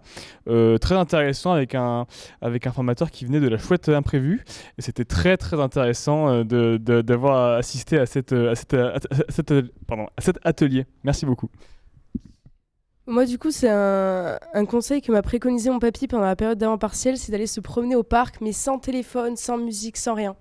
[0.78, 2.06] Très intéressant avec un,
[2.40, 4.44] avec un formateur qui venait de la chouette imprévue.
[4.78, 8.98] C'était très très intéressant euh, de- d'avoir assisté à, cette, euh, à, cette, à
[9.30, 9.54] cette-
[9.86, 10.86] pardon, à cet atelier.
[11.04, 11.48] Merci beaucoup.
[13.08, 17.16] Moi, du coup, c'est un, conseil que m'a préconisé mon papy pendant la période d'avant-partiel,
[17.16, 20.34] c'est d'aller se promener au parc, mais sans téléphone, sans musique, sans rien.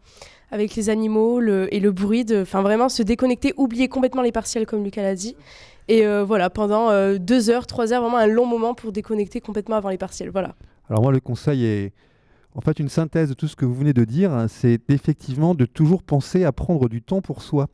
[0.50, 4.66] Avec les animaux le- et le bruit, enfin vraiment se déconnecter, oublier complètement les partiels,
[4.66, 5.36] comme Lucas l'a dit.
[5.88, 9.40] Et euh, voilà, pendant euh, deux heures, trois heures, vraiment un long moment pour déconnecter
[9.42, 10.30] complètement avant les partiels.
[10.30, 10.56] Voilà.
[10.90, 11.94] Alors moi, le conseil est
[12.56, 14.34] en fait une synthèse de tout ce que vous venez de dire.
[14.34, 17.68] hein, C'est effectivement de toujours penser à prendre du temps pour soi.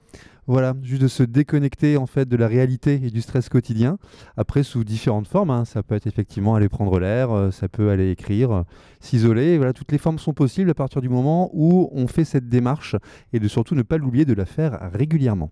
[0.48, 3.98] Voilà, juste de se déconnecter en fait de la réalité et du stress quotidien.
[4.36, 7.92] Après, sous différentes formes, hein, ça peut être effectivement aller prendre l'air, euh, ça peut
[7.92, 8.66] aller écrire,
[9.00, 9.58] s'isoler.
[9.58, 12.96] Voilà, toutes les formes sont possibles à partir du moment où on fait cette démarche
[13.32, 15.52] et de surtout ne pas l'oublier de la faire régulièrement.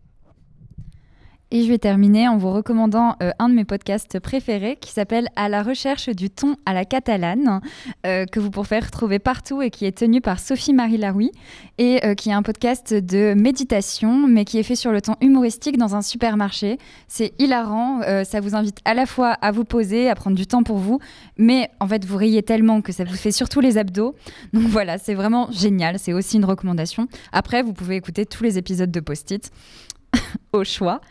[1.52, 5.30] Et je vais terminer en vous recommandant euh, un de mes podcasts préférés qui s'appelle
[5.36, 7.60] À la recherche du ton à la catalane,
[8.06, 11.32] euh, que vous pourrez retrouver partout et qui est tenu par Sophie-Marie Laroui
[11.80, 15.16] et euh, qui est un podcast de méditation mais qui est fait sur le ton
[15.22, 16.78] humoristique dans un supermarché.
[17.08, 20.62] C'est hilarant, ça vous invite à la fois à vous poser, à prendre du temps
[20.62, 21.00] pour vous,
[21.38, 24.14] mais en fait vous riez tellement que ça vous fait surtout les abdos.
[24.54, 27.08] Donc voilà, c'est vraiment génial, c'est aussi une recommandation.
[27.32, 29.52] Après, vous pouvez écouter tous les épisodes de Post-it.
[30.54, 31.02] au choix.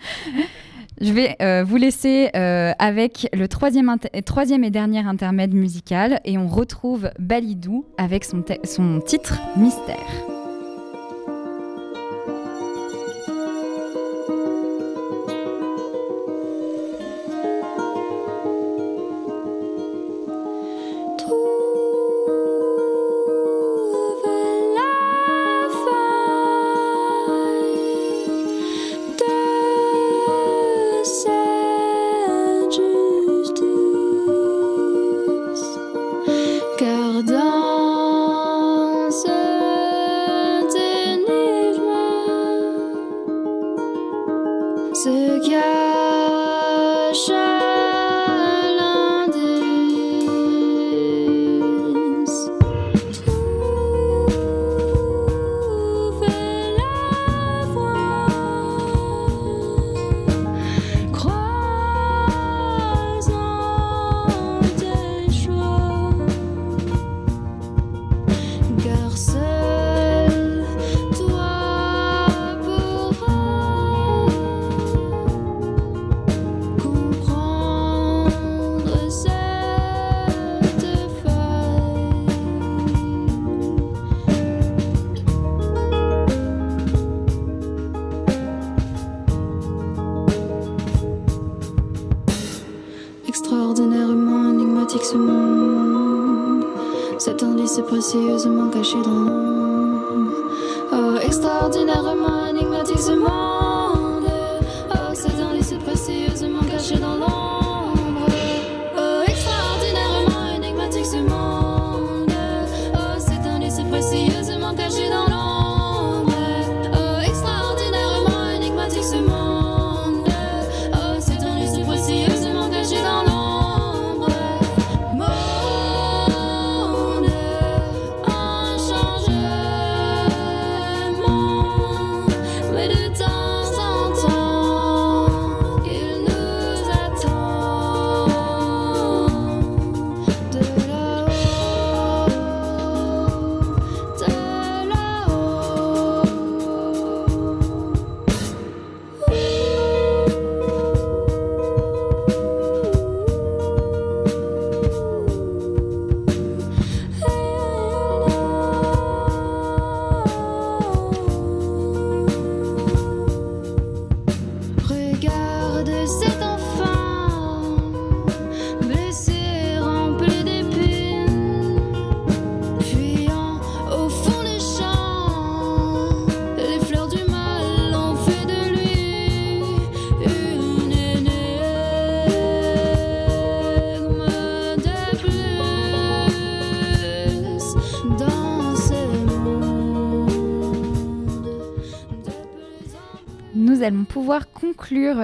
[1.01, 3.96] Je vais euh, vous laisser euh, avec le troisième,
[4.64, 10.38] et dernier intermède musical et on retrouve Balidou avec son titre Mystère.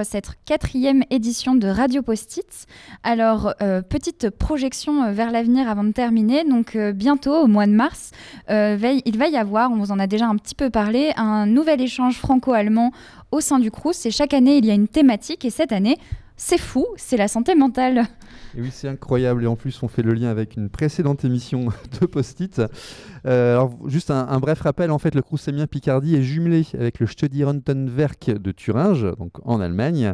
[0.03, 2.67] Cette quatrième édition de Radio Post-it.
[3.03, 6.43] Alors, euh, petite projection euh, vers l'avenir avant de terminer.
[6.43, 8.11] Donc, euh, bientôt, au mois de mars,
[8.47, 11.81] il va y avoir, on vous en a déjà un petit peu parlé, un nouvel
[11.81, 12.91] échange franco-allemand
[13.31, 14.05] au sein du Crous.
[14.05, 15.45] Et chaque année, il y a une thématique.
[15.45, 15.97] Et cette année,
[16.37, 18.05] c'est fou, c'est la santé mentale.
[18.55, 19.43] Et oui, c'est incroyable.
[19.43, 21.69] Et en plus, on fait le lien avec une précédente émission
[22.01, 22.61] de Post-it.
[23.25, 24.91] Euh, alors, juste un, bref rappel.
[24.91, 29.59] En fait, le Crous Amiens Picardie est jumelé avec le Studierentenwerk de Thuringe, donc en
[29.59, 30.13] Allemagne.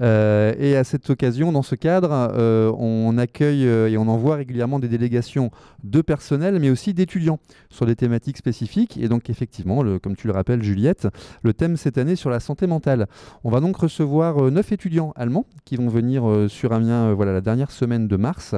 [0.00, 4.78] Euh, et à cette occasion, dans ce cadre, euh, on accueille et on envoie régulièrement
[4.78, 5.50] des délégations
[5.84, 7.38] de personnel, mais aussi d'étudiants
[7.68, 8.96] sur des thématiques spécifiques.
[8.96, 11.08] Et donc, effectivement, comme tu le rappelles, Juliette,
[11.42, 13.06] le thème cette année sur la santé mentale.
[13.44, 17.70] On va donc recevoir neuf étudiants allemands qui vont venir sur Amiens voilà, la dernière
[17.70, 18.54] semaine de mars.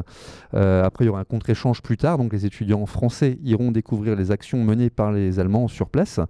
[0.53, 2.19] Après, il y aura un contre-échange plus tard.
[2.19, 6.21] Donc, les étudiants français iront découvrir les actions menées par les Allemands sur place.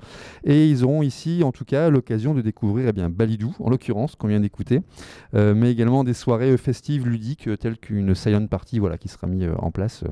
[0.44, 4.14] Et ils auront ici, en tout cas, l'occasion de découvrir eh bien, Balidou, en l'occurrence,
[4.14, 4.80] qu'on vient d'écouter,
[5.34, 9.26] euh, mais également des soirées festives ludiques, euh, telles qu'une Silent Party voilà, qui sera
[9.26, 10.04] mise euh, en place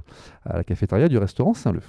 [0.44, 1.82] à la cafétéria du restaurant Saint-Leu.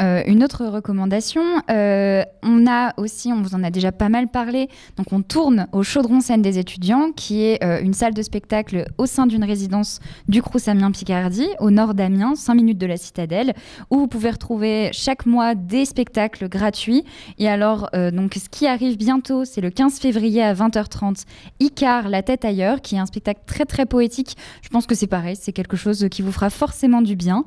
[0.00, 4.28] Euh, une autre recommandation, euh, on a aussi, on vous en a déjà pas mal
[4.28, 8.22] parlé, donc on tourne au Chaudron Scène des étudiants, qui est euh, une salle de
[8.22, 12.86] spectacle au sein d'une résidence du Crous Amiens Picardie, au nord d'Amiens, 5 minutes de
[12.86, 13.54] la citadelle,
[13.90, 17.04] où vous pouvez retrouver chaque mois des spectacles gratuits.
[17.38, 21.24] Et alors, donc, ce qui arrive bientôt, c'est le 15 février à 20h30,
[21.60, 24.36] Icar, La tête ailleurs, qui est un spectacle très très poétique.
[24.62, 27.44] Je pense que c'est pareil, c'est quelque chose qui vous fera forcément du bien.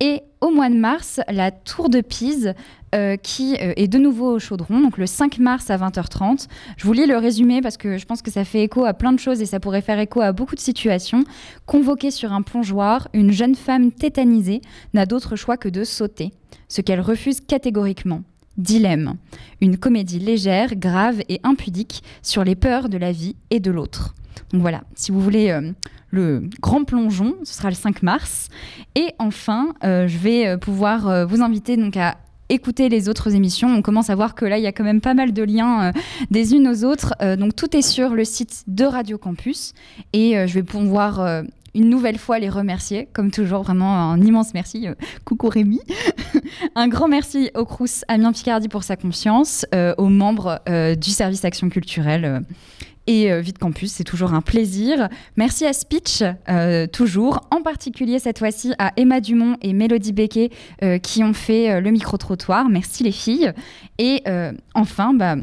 [0.00, 2.54] Et au mois de mars, la Tour de Pise,
[2.94, 6.46] euh, qui euh, est de nouveau au chaudron, donc le 5 mars à 20h30.
[6.76, 9.12] Je vous lis le résumé parce que je pense que ça fait écho à plein
[9.12, 11.24] de choses et ça pourrait faire écho à beaucoup de situations.
[11.66, 14.62] Convoquée sur un plongeoir, une jeune femme tétanisée
[14.94, 16.32] n'a d'autre choix que de sauter,
[16.68, 18.22] ce qu'elle refuse catégoriquement.
[18.56, 19.16] Dilemme,
[19.60, 24.14] une comédie légère, grave et impudique sur les peurs de la vie et de l'autre.
[24.52, 25.72] Donc voilà, si vous voulez euh,
[26.10, 28.48] le grand plongeon, ce sera le 5 mars.
[28.94, 32.16] Et enfin, euh, je vais euh, pouvoir vous inviter donc à
[32.48, 33.68] écouter les autres émissions.
[33.68, 35.92] On commence à voir que là, il y a quand même pas mal de liens
[36.30, 37.14] des unes aux autres.
[37.36, 39.74] Donc tout est sur le site de Radio Campus.
[40.14, 41.42] Et je vais pouvoir
[41.74, 43.06] une nouvelle fois les remercier.
[43.12, 44.86] Comme toujours, vraiment un immense merci.
[45.26, 45.80] Coucou Rémi.
[46.74, 49.66] un grand merci au Crous Amiens Picardie pour sa confiance,
[49.98, 50.58] aux membres
[50.96, 52.44] du service Action Culturelle.
[53.08, 55.08] Et euh, Vite Campus, c'est toujours un plaisir.
[55.36, 60.50] Merci à Speech, euh, toujours, en particulier cette fois-ci à Emma Dumont et Mélodie Becquet
[60.84, 62.68] euh, qui ont fait le micro-trottoir.
[62.68, 63.52] Merci les filles.
[63.98, 64.22] Et
[64.74, 65.36] enfin, bah,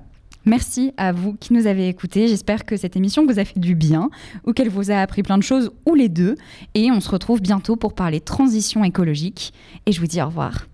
[0.45, 2.28] merci à vous qui nous avez écoutés.
[2.28, 4.11] J'espère que cette émission vous a fait du bien
[4.45, 6.36] ou qu'elle vous a appris plein de choses ou les deux.
[6.76, 9.53] Et on se retrouve bientôt pour parler transition écologique.
[9.88, 10.68] Et je vous dis au revoir.